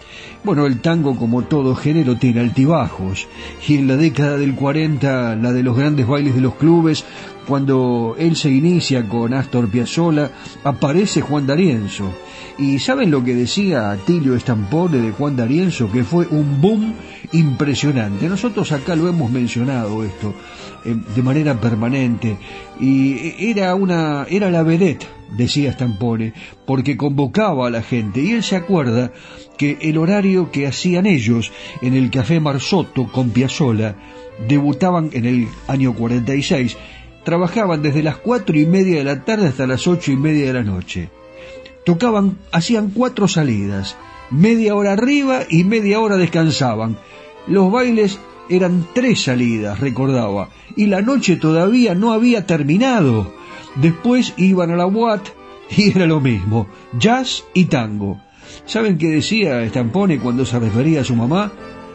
Bueno, 0.43 0.67
el 0.67 0.81
tango 0.81 1.17
como 1.17 1.43
todo 1.43 1.75
género 1.75 2.17
tiene 2.17 2.41
altibajos 2.41 3.29
y 3.69 3.75
en 3.75 3.89
la 3.89 3.97
década 3.97 4.39
del 4.39 4.55
40 4.55 5.37
la 5.37 5.53
de 5.53 5.63
los 5.63 5.77
grandes 5.77 6.07
bailes 6.07 6.35
de 6.35 6.41
los 6.41 6.55
clubes 6.55 7.05
cuando 7.47 8.17
él 8.19 8.37
se 8.37 8.49
inicia 8.49 9.07
con 9.07 9.35
Astor 9.35 9.69
Piazzolla 9.69 10.31
aparece 10.65 11.21
Juan 11.21 11.47
D'Arienzo 11.47 12.11
¿Y 12.61 12.79
saben 12.79 13.11
lo 13.11 13.25
que 13.25 13.35
decía 13.35 13.91
Atilio 13.91 14.35
Estampone 14.35 14.99
de 14.99 15.13
Juan 15.13 15.35
D'Arienzo? 15.35 15.91
Que 15.91 16.05
fue 16.05 16.27
un 16.27 16.61
boom 16.61 16.93
impresionante. 17.33 18.29
Nosotros 18.29 18.71
acá 18.73 18.95
lo 18.97 19.09
hemos 19.09 19.31
mencionado 19.31 20.05
esto 20.05 20.35
eh, 20.85 20.95
de 21.15 21.23
manera 21.23 21.59
permanente 21.59 22.37
y 22.79 23.49
era 23.49 23.75
una 23.75 24.27
era 24.29 24.51
la 24.51 24.63
vedette, 24.63 25.07
decía 25.39 25.73
Stampone, 25.73 26.35
porque 26.67 26.99
convocaba 26.99 27.67
a 27.67 27.71
la 27.71 27.83
gente 27.83 28.21
y 28.21 28.33
él 28.33 28.43
se 28.43 28.57
acuerda 28.57 29.11
que 29.57 29.79
el 29.81 29.97
horario 29.97 30.51
que 30.51 30.67
hacían 30.67 31.07
ellos 31.07 31.53
en 31.81 31.95
el 31.95 32.11
Café 32.11 32.41
Marsotto 32.41 33.11
con 33.11 33.31
Piazzola 33.31 33.97
debutaban 34.47 35.09
en 35.15 35.25
el 35.25 35.49
año 35.67 35.95
46, 35.95 36.77
trabajaban 37.25 37.81
desde 37.81 38.03
las 38.03 38.19
cuatro 38.19 38.59
y 38.59 38.67
media 38.67 38.99
de 38.99 39.05
la 39.05 39.25
tarde 39.25 39.49
hasta 39.49 39.67
las 39.67 39.87
ocho 39.87 40.13
y 40.13 40.17
media 40.17 40.47
de 40.47 40.53
la 40.53 40.63
noche. 40.63 41.09
Tocaban, 41.85 42.39
hacían 42.53 42.91
cuatro 42.91 43.27
salidas, 43.29 43.97
media 44.31 44.75
hora 44.75 44.93
arriba 44.93 45.41
y 45.49 45.65
media 45.65 46.01
hora 46.01 46.17
descansaban. 46.17 46.99
Los 47.47 47.73
bailes 47.73 48.19
eran 48.49 48.87
tres 48.95 49.23
salidas, 49.23 49.81
recordaba, 49.81 50.51
y 50.77 50.87
la 50.87 51.03
noche 51.03 51.37
todavía 51.37 51.95
no 51.95 52.13
había 52.13 52.47
terminado. 52.47 53.33
Después 53.77 54.35
iban 54.37 54.71
a 54.71 54.77
la 54.77 54.87
Watt 54.87 55.29
y 55.77 55.91
era 55.91 56.07
lo 56.07 56.21
mismo, 56.21 56.67
jazz 56.99 57.45
y 57.55 57.67
tango. 57.67 58.21
¿Saben 58.67 58.99
qué 58.99 59.09
decía 59.09 59.67
Stampone 59.69 60.19
cuando 60.19 60.45
se 60.45 60.59
refería 60.59 61.03
a 61.03 61.05
su 61.05 61.15
mamá? 61.15 61.53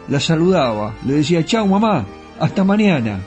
La 0.08 0.20
saludaba, 0.20 0.94
le 1.04 1.14
decía, 1.14 1.44
chao 1.44 1.66
mamá, 1.66 2.06
hasta 2.40 2.64
mañana, 2.64 3.20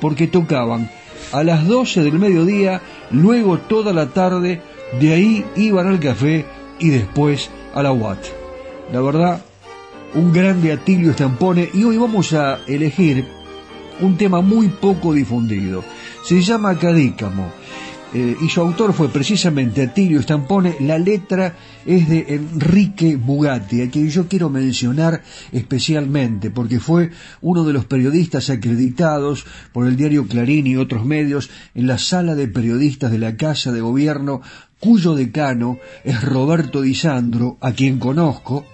porque 0.00 0.26
tocaban 0.26 0.90
a 1.32 1.42
las 1.42 1.66
doce 1.66 2.02
del 2.02 2.18
mediodía, 2.18 2.80
luego 3.10 3.58
toda 3.58 3.92
la 3.92 4.06
tarde, 4.10 4.60
de 5.00 5.12
ahí 5.12 5.44
iban 5.56 5.86
al 5.86 6.00
café 6.00 6.46
y 6.78 6.88
después 6.90 7.50
a 7.74 7.82
la 7.82 7.92
Watt. 7.92 8.18
La 8.92 9.00
verdad, 9.00 9.42
un 10.14 10.32
grande 10.32 10.72
Atilio 10.72 11.12
Stampone 11.12 11.68
y 11.72 11.84
hoy 11.84 11.98
vamos 11.98 12.32
a 12.32 12.60
elegir 12.66 13.26
un 14.00 14.16
tema 14.16 14.40
muy 14.40 14.68
poco 14.68 15.12
difundido. 15.12 15.84
Se 16.24 16.40
llama 16.40 16.78
Cadícamo 16.78 17.52
eh, 18.14 18.36
y 18.40 18.48
su 18.48 18.62
autor 18.62 18.94
fue 18.94 19.10
precisamente 19.10 19.82
Atilio 19.82 20.22
Stampone. 20.22 20.76
La 20.80 20.98
letra 20.98 21.56
es 21.84 22.08
de 22.08 22.24
Enrique 22.28 23.16
Bugatti, 23.16 23.82
a 23.82 23.90
quien 23.90 24.08
yo 24.08 24.28
quiero 24.28 24.48
mencionar 24.48 25.22
especialmente, 25.52 26.50
porque 26.50 26.80
fue 26.80 27.10
uno 27.42 27.64
de 27.64 27.74
los 27.74 27.84
periodistas 27.84 28.48
acreditados 28.48 29.44
por 29.72 29.86
el 29.86 29.96
diario 29.96 30.26
Clarín 30.26 30.66
y 30.66 30.76
otros 30.76 31.04
medios 31.04 31.50
en 31.74 31.86
la 31.86 31.98
sala 31.98 32.34
de 32.34 32.48
periodistas 32.48 33.10
de 33.10 33.18
la 33.18 33.36
Casa 33.36 33.72
de 33.72 33.82
Gobierno, 33.82 34.40
cuyo 34.80 35.14
decano 35.14 35.78
es 36.04 36.22
Roberto 36.22 36.82
Di 36.82 36.94
Sandro, 36.94 37.58
a 37.60 37.72
quien 37.72 37.98
conozco, 37.98 38.64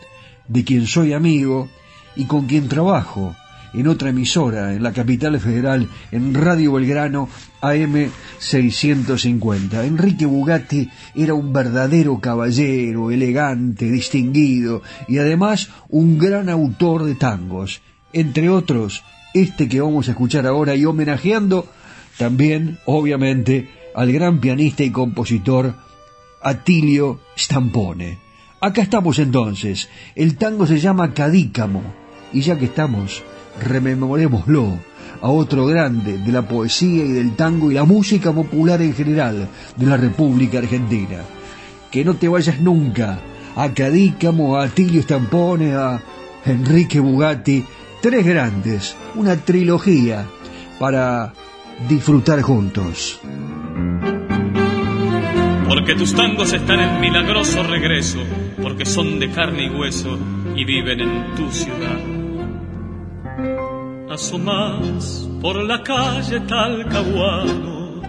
de 0.49 0.65
quien 0.65 0.87
soy 0.87 1.13
amigo 1.13 1.69
y 2.17 2.25
con 2.25 2.47
quien 2.47 2.69
trabajo 2.69 3.35
en 3.75 3.89
otra 3.89 4.11
emisora 4.11 4.73
en 4.73 4.83
la 4.83 4.93
capital 4.93 5.39
federal, 5.41 5.89
en 6.13 6.33
Radio 6.33 6.73
Belgrano 6.73 7.29
AM 7.61 8.09
650. 8.39 9.85
Enrique 9.85 10.27
Bugatti 10.27 10.89
era 11.15 11.35
un 11.35 11.53
verdadero 11.53 12.21
caballero, 12.21 13.11
elegante, 13.11 13.91
distinguido 13.91 14.83
y 15.09 15.19
además 15.19 15.71
un 15.89 16.19
gran 16.19 16.49
autor 16.49 17.05
de 17.05 17.17
tangos, 17.17 17.83
entre 18.13 18.49
otros 18.49 19.03
este 19.35 19.69
que 19.69 19.81
vamos 19.81 20.07
a 20.07 20.13
escuchar 20.13 20.47
ahora 20.47 20.77
y 20.77 20.85
homenajeando 20.85 21.67
también, 22.17 22.79
obviamente, 22.87 23.69
al 23.97 24.13
gran 24.13 24.41
pianista 24.41 24.85
y 24.85 24.91
compositor 24.91 25.75
Atilio 26.45 27.21
Stampone. 27.37 28.19
Acá 28.61 28.83
estamos 28.83 29.19
entonces. 29.19 29.89
El 30.15 30.37
tango 30.37 30.67
se 30.67 30.79
llama 30.79 31.15
Cadícamo. 31.15 31.83
Y 32.33 32.43
ya 32.43 32.59
que 32.59 32.67
estamos, 32.67 33.23
rememorémoslo 33.63 34.79
a 35.23 35.29
otro 35.29 35.65
grande 35.67 36.19
de 36.19 36.33
la 36.33 36.47
poesía 36.47 37.05
y 37.05 37.13
del 37.13 37.35
tango 37.35 37.71
y 37.71 37.75
la 37.75 37.85
música 37.85 38.31
popular 38.33 38.83
en 38.83 38.95
general 38.95 39.49
de 39.77 39.87
la 39.87 39.97
República 39.97 40.59
Argentina. 40.59 41.23
Que 41.91 42.05
no 42.05 42.15
te 42.15 42.29
vayas 42.29 42.61
nunca 42.61 43.21
a 43.57 43.73
Cadícamo, 43.73 44.59
a 44.59 44.65
Atilio 44.65 45.01
Stampone, 45.03 45.73
a 45.75 46.03
Enrique 46.45 47.01
Bugatti, 47.01 47.65
tres 48.03 48.27
grandes, 48.27 48.97
una 49.15 49.37
trilogía 49.37 50.27
para 50.79 51.33
disfrutar 51.89 52.43
juntos. 52.43 53.19
Porque 55.85 56.01
tus 56.01 56.15
tangos 56.15 56.51
están 56.51 56.81
en 56.81 56.99
milagroso 56.99 57.63
regreso, 57.63 58.21
porque 58.63 58.87
son 58.87 59.21
de 59.21 59.31
carne 59.31 59.67
y 59.67 59.69
hueso 59.69 60.19
y 60.57 60.65
viven 60.65 61.01
en 61.01 61.35
tu 61.35 61.51
ciudad. 61.51 61.99
Asomas 64.11 65.29
por 65.43 65.63
la 65.63 65.83
calle 65.83 66.41
Talcahuano, 66.41 68.01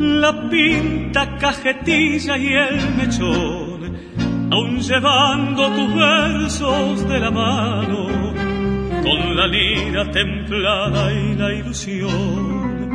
la 0.00 0.50
pinta 0.50 1.36
cajetilla 1.36 2.36
y 2.38 2.52
el 2.52 2.96
mechón, 2.96 4.50
aún 4.50 4.80
llevando 4.80 5.68
tus 5.68 5.94
versos 5.94 7.08
de 7.08 7.20
la 7.20 7.30
mano, 7.30 8.08
con 9.04 9.36
la 9.36 9.46
lira 9.46 10.10
templada 10.10 11.12
y 11.12 11.36
la 11.36 11.54
ilusión, 11.54 12.90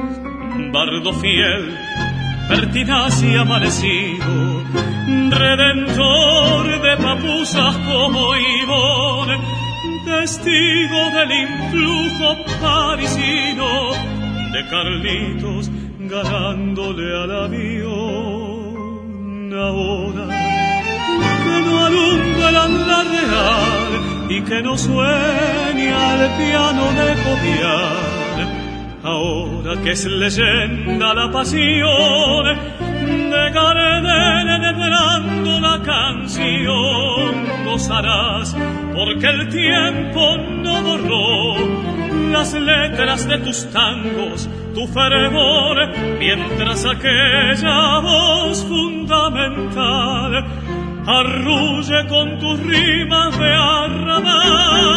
bardo 0.73 1.13
fiel, 1.13 1.90
pertinaz 2.51 3.23
y 3.23 3.37
amanecido, 3.37 4.63
redentor 5.29 6.81
de 6.81 6.97
papusas 6.97 7.77
como 7.77 8.35
Ivón, 8.35 9.29
testigo 10.03 11.01
del 11.15 11.31
influjo 11.47 12.27
parisino 12.61 13.69
de 14.51 14.67
Carlitos 14.69 15.71
ganándole 15.99 17.23
al 17.23 17.31
avión. 17.45 18.71
Ahora 19.53 20.25
que 21.43 21.55
no 21.65 21.85
alumbra 21.85 22.51
la 22.51 22.65
real 23.15 23.91
y 24.29 24.41
que 24.41 24.61
no 24.61 24.77
sueña 24.77 26.15
el 26.15 26.23
piano 26.37 26.83
de 26.99 27.13
copiar. 27.23 28.10
Ahora 29.03 29.81
que 29.81 29.91
es 29.91 30.05
leyenda 30.05 31.13
la 31.15 31.31
pasión 31.31 32.45
de 33.31 33.49
Gardel 33.51 34.63
entrando 34.63 35.59
la 35.59 35.81
canción, 35.81 37.45
gozarás 37.65 38.55
porque 38.93 39.27
el 39.27 39.49
tiempo 39.49 40.37
no 40.37 40.83
borró 40.83 41.55
las 42.31 42.53
letras 42.53 43.27
de 43.27 43.39
tus 43.39 43.67
tangos, 43.71 44.47
tu 44.75 44.85
fervor, 44.87 45.77
mientras 46.19 46.85
aquella 46.85 47.99
voz 48.01 48.63
fundamental 48.65 50.45
arrulle 51.07 52.07
con 52.07 52.37
tus 52.37 52.59
rimas 52.59 53.39
de 53.39 53.51
arrabal 53.53 54.91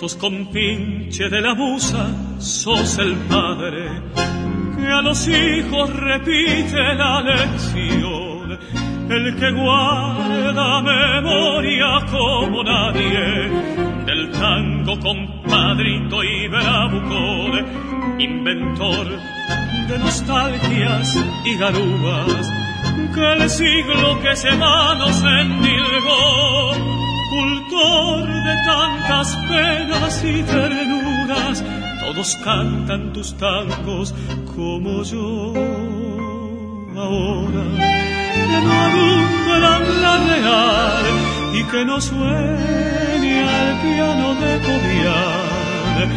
sos 0.00 0.16
compinche 0.16 1.28
de 1.28 1.42
la 1.42 1.54
musa, 1.54 2.08
sos 2.38 2.96
el 2.96 3.14
padre 3.28 4.00
que 4.74 4.86
a 4.86 5.02
los 5.02 5.28
hijos 5.28 5.94
repite 5.94 6.94
la 6.94 7.20
lección, 7.20 8.58
el 9.10 9.36
que 9.36 9.50
guarda 9.50 10.80
memoria 10.80 12.06
como 12.10 12.64
nadie 12.64 13.50
del 14.06 14.30
tango 14.30 14.98
compadrito 15.00 16.24
y 16.24 16.48
bravucón, 16.48 17.66
inventor 18.18 19.06
de 19.86 19.98
nostalgias 19.98 21.14
y 21.44 21.58
garúas, 21.58 22.50
que 23.14 23.32
el 23.34 23.50
siglo 23.50 24.18
que 24.22 24.34
se 24.34 24.56
va 24.56 24.94
nos 24.94 25.22
endilgó 25.22 26.70
cultor 27.30 28.26
de 28.26 28.54
tantas 28.64 29.36
penas 29.48 30.24
y 30.24 30.42
ternuras, 30.42 31.64
todos 32.00 32.36
cantan 32.44 33.12
tus 33.12 33.36
tangos 33.36 34.14
como 34.54 35.02
yo. 35.04 35.54
Ahora 36.96 37.64
que 38.50 38.58
no 38.66 38.72
alumbran 38.86 39.82
la 40.02 40.14
real 40.30 41.04
y 41.54 41.62
que 41.70 41.84
no 41.84 42.00
sueña 42.00 43.46
el 43.62 43.76
piano 43.84 44.34
de 44.42 44.52
Cobian, 44.66 46.08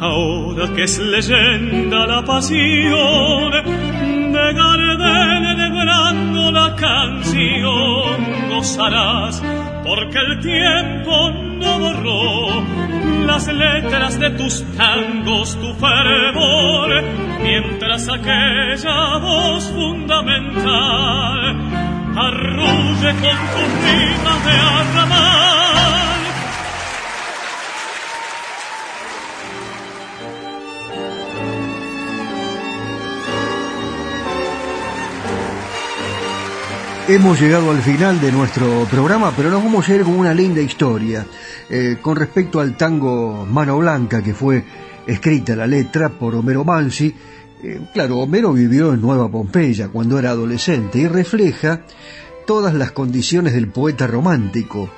ahora 0.00 0.74
que 0.74 0.84
es 0.84 0.98
leyenda 0.98 2.06
la 2.06 2.24
pasión 2.24 3.52
de 4.32 4.52
Gardel 4.58 5.14
la 6.54 6.76
canción 6.76 8.48
gozarás, 8.50 9.42
porque 9.84 10.18
el 10.18 10.40
tiempo 10.40 11.30
no 11.30 11.78
borró 11.78 12.64
las 13.26 13.46
letras 13.48 14.18
de 14.18 14.30
tus 14.30 14.64
tangos, 14.76 15.56
tu 15.60 15.74
fervor, 15.74 17.02
mientras 17.42 18.08
aquella 18.08 19.18
voz 19.18 19.64
fundamental 19.72 20.64
arrulle 22.16 23.10
con 23.10 23.38
tu 23.52 23.62
rima 23.84 24.34
de 24.44 24.52
arrabal 24.52 25.83
Hemos 37.06 37.38
llegado 37.38 37.70
al 37.70 37.82
final 37.82 38.18
de 38.18 38.32
nuestro 38.32 38.86
programa, 38.90 39.30
pero 39.36 39.50
nos 39.50 39.62
vamos 39.62 39.86
a 39.86 39.94
ir 39.94 40.04
con 40.04 40.18
una 40.18 40.32
linda 40.32 40.62
historia 40.62 41.26
eh, 41.68 41.98
con 42.00 42.16
respecto 42.16 42.60
al 42.60 42.78
tango 42.78 43.44
Mano 43.44 43.76
Blanca, 43.76 44.22
que 44.22 44.32
fue 44.32 44.64
escrita 45.06 45.54
la 45.54 45.66
letra 45.66 46.08
por 46.08 46.34
Homero 46.34 46.64
Mansi. 46.64 47.14
Eh, 47.62 47.80
claro, 47.92 48.20
Homero 48.20 48.54
vivió 48.54 48.94
en 48.94 49.02
Nueva 49.02 49.30
Pompeya 49.30 49.88
cuando 49.88 50.18
era 50.18 50.30
adolescente 50.30 50.98
y 50.98 51.06
refleja 51.06 51.82
todas 52.46 52.72
las 52.72 52.92
condiciones 52.92 53.52
del 53.52 53.68
poeta 53.68 54.06
romántico, 54.06 54.88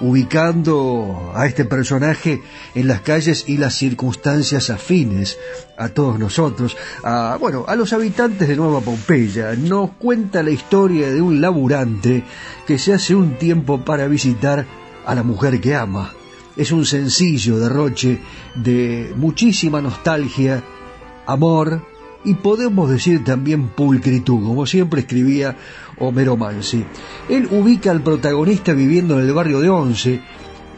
ubicando 0.00 1.32
a 1.34 1.46
este 1.46 1.64
personaje 1.64 2.42
en 2.74 2.88
las 2.88 3.02
calles 3.02 3.44
y 3.46 3.56
las 3.56 3.74
circunstancias 3.74 4.70
afines 4.70 5.38
a 5.76 5.88
todos 5.88 6.18
nosotros, 6.18 6.76
a, 7.04 7.36
bueno, 7.40 7.64
a 7.68 7.76
los 7.76 7.92
habitantes 7.92 8.48
de 8.48 8.56
Nueva 8.56 8.80
Pompeya. 8.80 9.54
Nos 9.54 9.90
cuenta 9.92 10.42
la 10.42 10.50
historia 10.50 11.10
de 11.10 11.20
un 11.20 11.40
laburante 11.40 12.24
que 12.66 12.78
se 12.78 12.94
hace 12.94 13.14
un 13.14 13.38
tiempo 13.38 13.84
para 13.84 14.08
visitar 14.08 14.66
a 15.04 15.14
la 15.14 15.22
mujer 15.22 15.60
que 15.60 15.74
ama. 15.74 16.12
Es 16.56 16.72
un 16.72 16.84
sencillo 16.84 17.58
derroche 17.58 18.20
de 18.54 19.12
muchísima 19.16 19.80
nostalgia, 19.80 20.62
amor 21.26 21.82
y 22.24 22.34
podemos 22.34 22.90
decir 22.90 23.24
también 23.24 23.68
pulcritud, 23.68 24.42
como 24.44 24.66
siempre 24.66 25.00
escribía 25.00 25.56
Homero 26.02 26.36
Mansi. 26.36 26.84
Él 27.28 27.48
ubica 27.50 27.90
al 27.90 28.02
protagonista 28.02 28.72
viviendo 28.72 29.18
en 29.18 29.26
el 29.26 29.32
barrio 29.32 29.60
de 29.60 29.70
Once, 29.70 30.20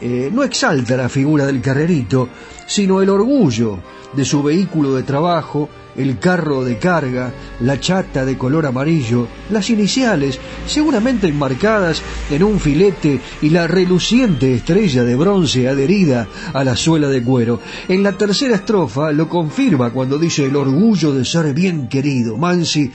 eh, 0.01 0.29
no 0.31 0.43
exalta 0.43 0.95
la 0.95 1.09
figura 1.09 1.45
del 1.45 1.61
carrerito, 1.61 2.29
sino 2.67 3.01
el 3.01 3.09
orgullo 3.09 3.79
de 4.13 4.23
su 4.23 4.43
vehículo 4.43 4.93
de 4.95 5.03
trabajo, 5.03 5.69
el 5.95 6.19
carro 6.19 6.63
de 6.63 6.77
carga, 6.77 7.33
la 7.61 7.79
chata 7.79 8.25
de 8.25 8.37
color 8.37 8.65
amarillo, 8.65 9.27
las 9.49 9.69
iniciales, 9.69 10.39
seguramente 10.67 11.27
enmarcadas 11.27 12.01
en 12.29 12.43
un 12.43 12.59
filete 12.59 13.19
y 13.41 13.49
la 13.49 13.67
reluciente 13.67 14.53
estrella 14.53 15.03
de 15.03 15.15
bronce 15.15 15.67
adherida 15.67 16.27
a 16.53 16.63
la 16.63 16.75
suela 16.75 17.07
de 17.07 17.23
cuero. 17.23 17.61
En 17.87 18.03
la 18.03 18.13
tercera 18.13 18.55
estrofa 18.55 19.11
lo 19.11 19.29
confirma 19.29 19.91
cuando 19.91 20.19
dice 20.19 20.45
el 20.45 20.55
orgullo 20.55 21.13
de 21.13 21.25
ser 21.25 21.53
bien 21.53 21.87
querido. 21.87 22.37
Mansi 22.37 22.91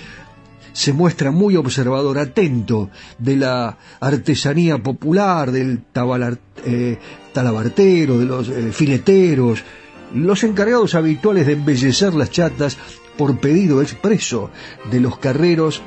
se 0.73 0.93
muestra 0.93 1.31
muy 1.31 1.57
observador, 1.57 2.19
atento 2.19 2.91
de 3.19 3.37
la 3.37 3.79
artesanía 4.01 4.79
popular, 4.79 5.51
del 5.51 5.83
eh, 6.65 6.99
talabartero, 7.33 8.19
de 8.19 8.25
los 8.25 8.49
eh, 8.49 8.73
fileteros, 8.73 9.63
los 10.15 10.43
encargados 10.45 10.95
habituales 10.95 11.47
de 11.47 11.53
embellecer 11.53 12.15
las 12.15 12.31
chatas 12.31 12.77
por 13.17 13.39
pedido 13.39 13.83
expreso 13.83 14.51
de 14.91 15.01
los 15.01 15.19
carreros 15.19 15.83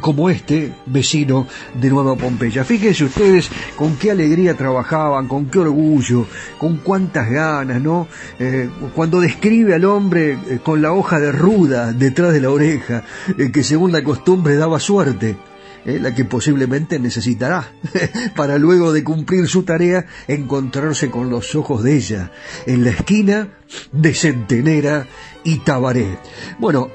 como 0.00 0.28
este 0.28 0.74
vecino 0.86 1.46
de 1.80 1.88
Nueva 1.88 2.14
Pompeya. 2.16 2.64
Fíjense 2.64 3.04
ustedes 3.04 3.50
con 3.76 3.96
qué 3.96 4.10
alegría 4.10 4.54
trabajaban, 4.54 5.26
con 5.26 5.46
qué 5.46 5.60
orgullo, 5.60 6.26
con 6.58 6.78
cuántas 6.78 7.30
ganas, 7.30 7.80
¿no? 7.80 8.06
Eh, 8.38 8.68
cuando 8.94 9.20
describe 9.20 9.74
al 9.74 9.84
hombre 9.86 10.32
eh, 10.32 10.60
con 10.62 10.82
la 10.82 10.92
hoja 10.92 11.18
de 11.18 11.32
ruda 11.32 11.92
detrás 11.92 12.32
de 12.32 12.40
la 12.40 12.50
oreja, 12.50 13.04
eh, 13.38 13.50
que 13.50 13.62
según 13.62 13.92
la 13.92 14.04
costumbre 14.04 14.56
daba 14.56 14.78
suerte. 14.78 15.36
la 15.84 16.14
que 16.14 16.26
posiblemente 16.26 16.98
necesitará, 16.98 17.72
para 18.36 18.58
luego 18.58 18.92
de 18.92 19.02
cumplir 19.02 19.46
su 19.46 19.62
tarea 19.62 20.04
encontrarse 20.26 21.08
con 21.08 21.30
los 21.30 21.54
ojos 21.54 21.82
de 21.82 21.96
ella, 21.96 22.30
en 22.66 22.84
la 22.84 22.90
esquina 22.90 23.48
de 23.92 24.12
Centenera 24.12 25.06
y 25.44 25.60
Tabaré. 25.60 26.18
Bueno, 26.58 26.90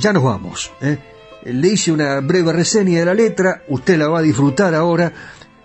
ya 0.00 0.12
nos 0.12 0.24
vamos. 0.24 0.72
¿eh? 0.80 0.98
Le 1.44 1.68
hice 1.68 1.92
una 1.92 2.20
breve 2.20 2.52
reseña 2.52 3.00
de 3.00 3.04
la 3.04 3.14
letra, 3.14 3.62
usted 3.68 3.98
la 3.98 4.08
va 4.08 4.20
a 4.20 4.22
disfrutar 4.22 4.74
ahora, 4.74 5.12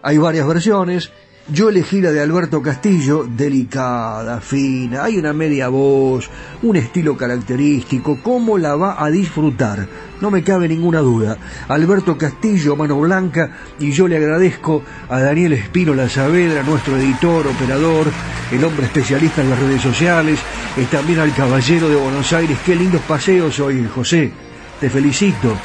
hay 0.01 0.17
varias 0.17 0.47
versiones, 0.47 1.11
yo 1.51 1.69
elegí 1.69 1.99
la 1.99 2.11
de 2.11 2.21
Alberto 2.21 2.61
Castillo, 2.61 3.25
delicada, 3.27 4.39
fina, 4.39 5.05
hay 5.05 5.17
una 5.17 5.33
media 5.33 5.69
voz, 5.69 6.29
un 6.61 6.75
estilo 6.75 7.17
característico, 7.17 8.19
¿cómo 8.21 8.57
la 8.57 8.75
va 8.75 9.03
a 9.03 9.09
disfrutar? 9.09 9.87
No 10.21 10.29
me 10.29 10.43
cabe 10.43 10.67
ninguna 10.67 10.99
duda. 10.99 11.37
Alberto 11.69 12.17
Castillo, 12.17 12.75
mano 12.75 12.99
blanca, 12.99 13.57
y 13.79 13.91
yo 13.91 14.07
le 14.07 14.17
agradezco 14.17 14.83
a 15.07 15.19
Daniel 15.21 15.53
Espino 15.53 15.95
Saavedra, 16.07 16.61
nuestro 16.61 16.97
editor, 16.97 17.47
operador, 17.47 18.07
el 18.51 18.63
hombre 18.63 18.85
especialista 18.85 19.41
en 19.41 19.49
las 19.49 19.59
redes 19.59 19.81
sociales, 19.81 20.39
y 20.77 20.83
también 20.85 21.19
al 21.19 21.33
caballero 21.33 21.89
de 21.89 21.95
Buenos 21.95 22.31
Aires. 22.33 22.59
Qué 22.63 22.75
lindos 22.75 23.01
paseos 23.07 23.59
hoy, 23.59 23.87
José 23.95 24.48
te 24.79 24.89
felicito. 24.89 25.55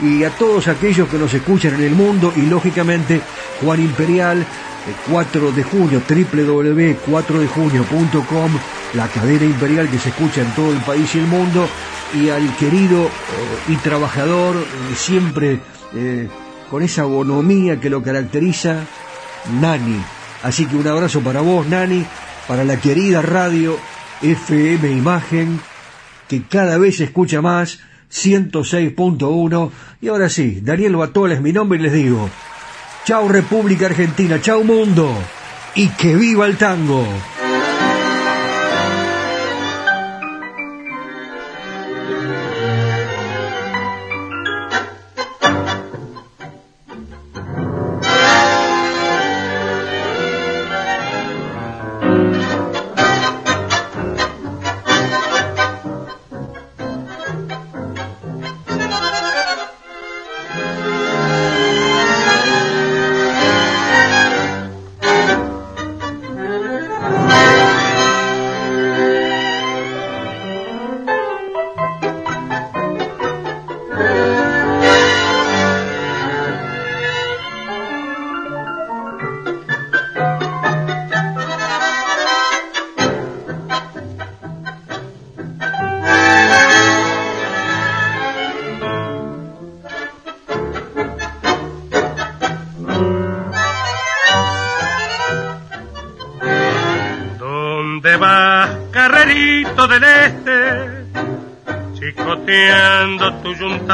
Y 0.00 0.24
a 0.24 0.30
todos 0.30 0.66
aquellos 0.68 1.08
que 1.08 1.18
nos 1.18 1.32
escuchan 1.32 1.74
en 1.74 1.82
el 1.82 1.94
mundo 1.94 2.32
y 2.36 2.42
lógicamente 2.42 3.20
Juan 3.60 3.80
Imperial, 3.80 4.44
4 5.10 5.52
de 5.52 5.62
junio, 5.62 6.02
www.4dejunio.com, 6.08 8.50
la 8.94 9.06
cadena 9.08 9.44
imperial 9.44 9.88
que 9.88 9.98
se 9.98 10.08
escucha 10.10 10.42
en 10.42 10.54
todo 10.54 10.70
el 10.72 10.80
país 10.80 11.14
y 11.14 11.18
el 11.18 11.26
mundo, 11.26 11.66
y 12.14 12.28
al 12.28 12.54
querido 12.56 13.06
eh, 13.06 13.08
y 13.68 13.76
trabajador, 13.76 14.56
eh, 14.56 14.64
siempre 14.96 15.60
eh, 15.94 16.28
con 16.70 16.82
esa 16.82 17.04
bonomía 17.04 17.80
que 17.80 17.88
lo 17.88 18.02
caracteriza, 18.02 18.84
Nani. 19.60 20.02
Así 20.42 20.66
que 20.66 20.76
un 20.76 20.86
abrazo 20.86 21.20
para 21.20 21.40
vos, 21.40 21.66
Nani, 21.66 22.04
para 22.46 22.64
la 22.64 22.78
querida 22.78 23.22
radio 23.22 23.78
FM 24.22 24.90
Imagen, 24.90 25.58
que 26.28 26.42
cada 26.42 26.76
vez 26.78 26.98
se 26.98 27.04
escucha 27.04 27.40
más 27.40 27.78
106.1. 28.14 29.70
Y 30.00 30.08
ahora 30.08 30.28
sí, 30.28 30.60
Daniel 30.62 30.96
Batola 30.96 31.34
es 31.34 31.40
mi 31.40 31.52
nombre 31.52 31.78
y 31.78 31.82
les 31.82 31.92
digo, 31.92 32.30
chao 33.04 33.28
República 33.28 33.86
Argentina, 33.86 34.40
chao 34.40 34.62
mundo, 34.62 35.12
y 35.74 35.88
que 35.88 36.14
viva 36.14 36.46
el 36.46 36.56
tango. 36.56 37.04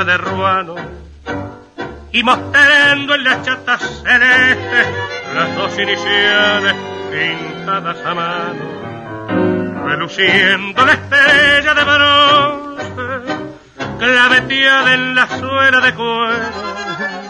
De 0.05 0.17
ruano 0.17 0.75
y 2.13 2.23
mostrando 2.23 3.15
en 3.15 3.25
las 3.25 3.43
chatas 3.43 4.03
celestes 4.03 4.87
las 5.35 5.57
dos 5.57 5.79
iniciales 5.79 6.75
pintadas 7.11 7.99
a 8.05 8.15
mano, 8.15 9.85
reluciendo 9.87 10.87
la 10.87 10.93
estrella 10.93 11.75
de 11.75 11.85
bronce 11.85 13.35
claveteada 13.99 14.95
en 14.95 15.15
la 15.15 15.27
suela 15.27 15.81
de 15.81 15.95
cuero. 15.95 16.51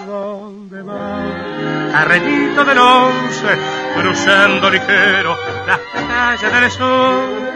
¿Dónde 0.07 0.83
va? 0.83 1.91
Carretito 1.93 2.65
del 2.65 2.79
once, 2.79 3.59
cruzando 4.01 4.71
ligero 4.71 5.37
las 5.67 5.81
calles 6.07 6.53
del 6.53 6.71
sur. 6.71 7.51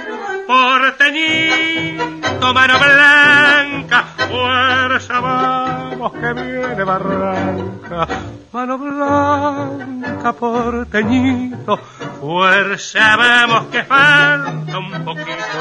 Mano 2.52 2.78
blanca, 2.78 4.04
fuerza 4.28 5.20
vamos 5.20 6.12
que 6.12 6.32
viene 6.34 6.84
barranca. 6.84 8.06
Mano 8.52 8.78
blanca, 8.78 10.32
porteñito, 10.32 11.76
fuerza 12.20 13.16
vamos 13.16 13.66
que 13.72 13.82
falta 13.84 14.78
un 14.78 15.04
poquito. 15.04 15.58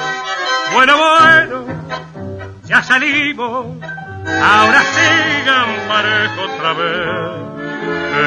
Bueno, 0.74 0.98
bueno, 0.98 1.66
ya 2.66 2.84
salimos, 2.84 3.66
ahora 4.26 4.82
sigan 4.82 5.88
parejo 5.88 6.42
otra 6.54 6.74
vez. 6.74 7.54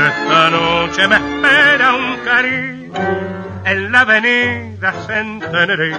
Esta 0.08 0.50
noche 0.50 1.08
me 1.08 1.16
espera 1.16 1.94
un 1.94 2.16
cariño 2.24 2.92
en 3.64 3.92
la 3.92 4.00
avenida 4.00 4.92
Centenera 5.06 5.86
y 5.86 5.92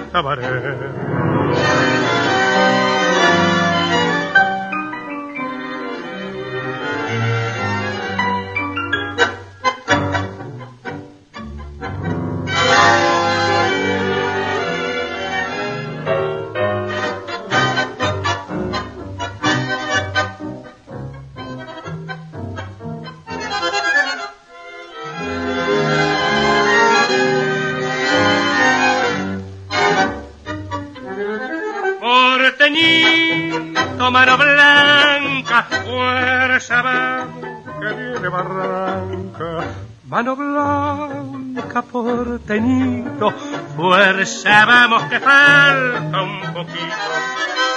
viene 38.18 38.28
barranca. 38.28 39.64
Mano 40.08 40.36
blanca, 40.36 41.82
porteñito, 41.82 43.30
fuerza 43.76 44.64
vamos, 44.64 45.02
que 45.04 45.20
falta 45.20 46.22
un 46.22 46.40
poquito. 46.54 46.96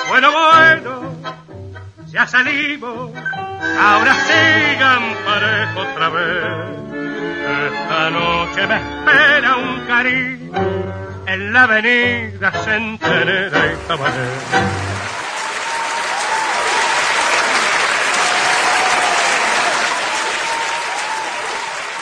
Bueno, 0.08 0.32
bueno, 0.32 1.02
ya 2.08 2.26
salimos, 2.26 3.12
ahora 3.80 4.16
sigan 4.16 5.16
parejo 5.26 5.80
otra 5.82 6.10
vez. 6.10 6.82
Esta 7.72 8.10
noche 8.10 8.68
me 8.68 8.76
espera 8.78 9.56
un 9.58 9.86
cariño 9.86 10.52
en 11.28 11.54
la 11.54 11.64
avenida 11.64 12.52
Centenera 12.52 13.74
y 13.74 13.88
Tabaré. 13.88 14.91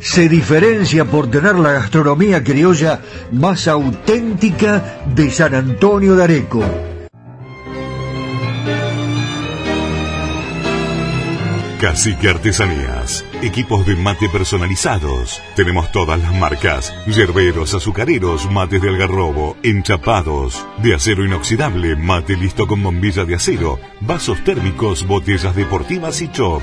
se 0.00 0.28
diferencia 0.28 1.04
por 1.04 1.30
tener 1.30 1.56
la 1.56 1.72
gastronomía 1.72 2.42
criolla 2.42 3.00
más 3.32 3.68
auténtica 3.68 5.02
de 5.14 5.30
San 5.30 5.54
Antonio 5.54 6.14
de 6.16 6.24
Areco. 6.24 6.64
Cacique 11.80 12.28
Artesanías. 12.28 13.24
Equipos 13.40 13.86
de 13.86 13.94
mate 13.94 14.28
personalizados. 14.28 15.40
Tenemos 15.54 15.92
todas 15.92 16.20
las 16.20 16.34
marcas. 16.34 16.92
Yerberos, 17.06 17.72
azucareros, 17.72 18.50
mates 18.50 18.82
de 18.82 18.88
algarrobo, 18.88 19.56
enchapados, 19.62 20.66
de 20.82 20.96
acero 20.96 21.24
inoxidable, 21.24 21.94
mate 21.94 22.36
listo 22.36 22.66
con 22.66 22.82
bombilla 22.82 23.24
de 23.24 23.36
acero, 23.36 23.78
vasos 24.00 24.42
térmicos, 24.42 25.06
botellas 25.06 25.54
deportivas 25.54 26.20
y 26.20 26.28
chop. 26.32 26.62